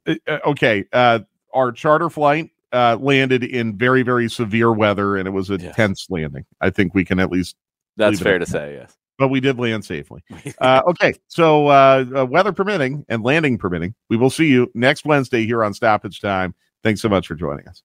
uh, 0.08 0.16
okay. 0.46 0.86
Uh, 0.94 1.20
our 1.54 1.72
charter 1.72 2.10
flight 2.10 2.50
uh, 2.72 2.98
landed 3.00 3.44
in 3.44 3.78
very, 3.78 4.04
very 4.04 4.30
severe 4.30 4.72
weather, 4.72 5.18
and 5.18 5.28
it 5.28 5.32
was 5.32 5.50
a 5.50 5.58
Yes. 5.58 5.76
tense 5.76 6.08
landing. 6.10 6.46
I 6.62 6.70
think 6.70 6.94
we 6.94 7.04
can 7.04 7.20
at 7.20 7.30
least, 7.30 7.56
That's 7.98 8.20
fair 8.22 8.40
to 8.40 8.46
say. 8.46 8.76
Yes. 8.76 8.96
But 9.18 9.30
we 9.30 9.40
did 9.40 9.60
land 9.60 9.86
safely. 9.86 10.24
Uh, 10.60 10.82
okay, 10.86 11.14
so 11.28 11.68
uh, 11.68 12.06
uh, 12.16 12.26
weather 12.26 12.52
permitting 12.52 13.04
and 13.10 13.24
landing 13.24 13.58
permitting, 13.58 13.96
we 14.10 14.18
will 14.18 14.30
see 14.30 14.46
you 14.46 14.70
next 14.76 15.06
Wednesday 15.06 15.46
here 15.46 15.64
on 15.64 15.74
Stoppage 15.74 16.22
Time. 16.22 16.54
Thanks 16.84 17.02
so 17.02 17.10
much 17.10 17.28
for 17.28 17.34
joining 17.34 17.68
us. 17.68 17.82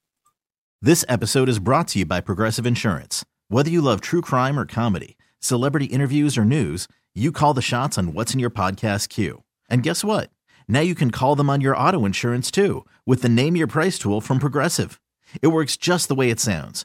This 0.83 1.05
episode 1.09 1.49
is 1.49 1.59
brought 1.59 1.89
to 1.89 2.01
you 2.01 2.07
by 2.07 2.21
Progressive 2.21 2.67
Insurance. 2.67 3.25
Whether 3.49 3.71
you 3.71 3.81
love 3.81 4.01
true 4.03 4.21
crime 4.21 4.59
or 4.59 4.67
comedy, 4.67 5.17
celebrity 5.39 5.87
interviews 5.87 6.37
or 6.37 6.45
news, 6.45 6.87
you 7.15 7.33
call 7.33 7.55
the 7.55 7.63
shots 7.63 7.97
on 7.97 8.13
what's 8.13 8.35
in 8.35 8.41
your 8.41 8.51
podcast 8.51 9.09
queue. 9.09 9.43
And 9.71 9.83
guess 9.83 10.05
what? 10.05 10.31
Now 10.69 10.81
you 10.81 10.95
can 10.95 11.11
call 11.11 11.35
them 11.35 11.49
on 11.49 11.61
your 11.63 11.77
auto 11.77 12.05
insurance 12.05 12.51
too 12.51 12.85
with 13.07 13.23
the 13.23 13.29
Name 13.29 13.57
Your 13.57 13.67
Price 13.67 13.99
tool 13.99 14.21
from 14.21 14.39
Progressive. 14.39 15.01
It 15.41 15.49
works 15.49 15.77
just 15.77 16.09
the 16.09 16.15
way 16.15 16.31
it 16.31 16.41
sounds. 16.41 16.85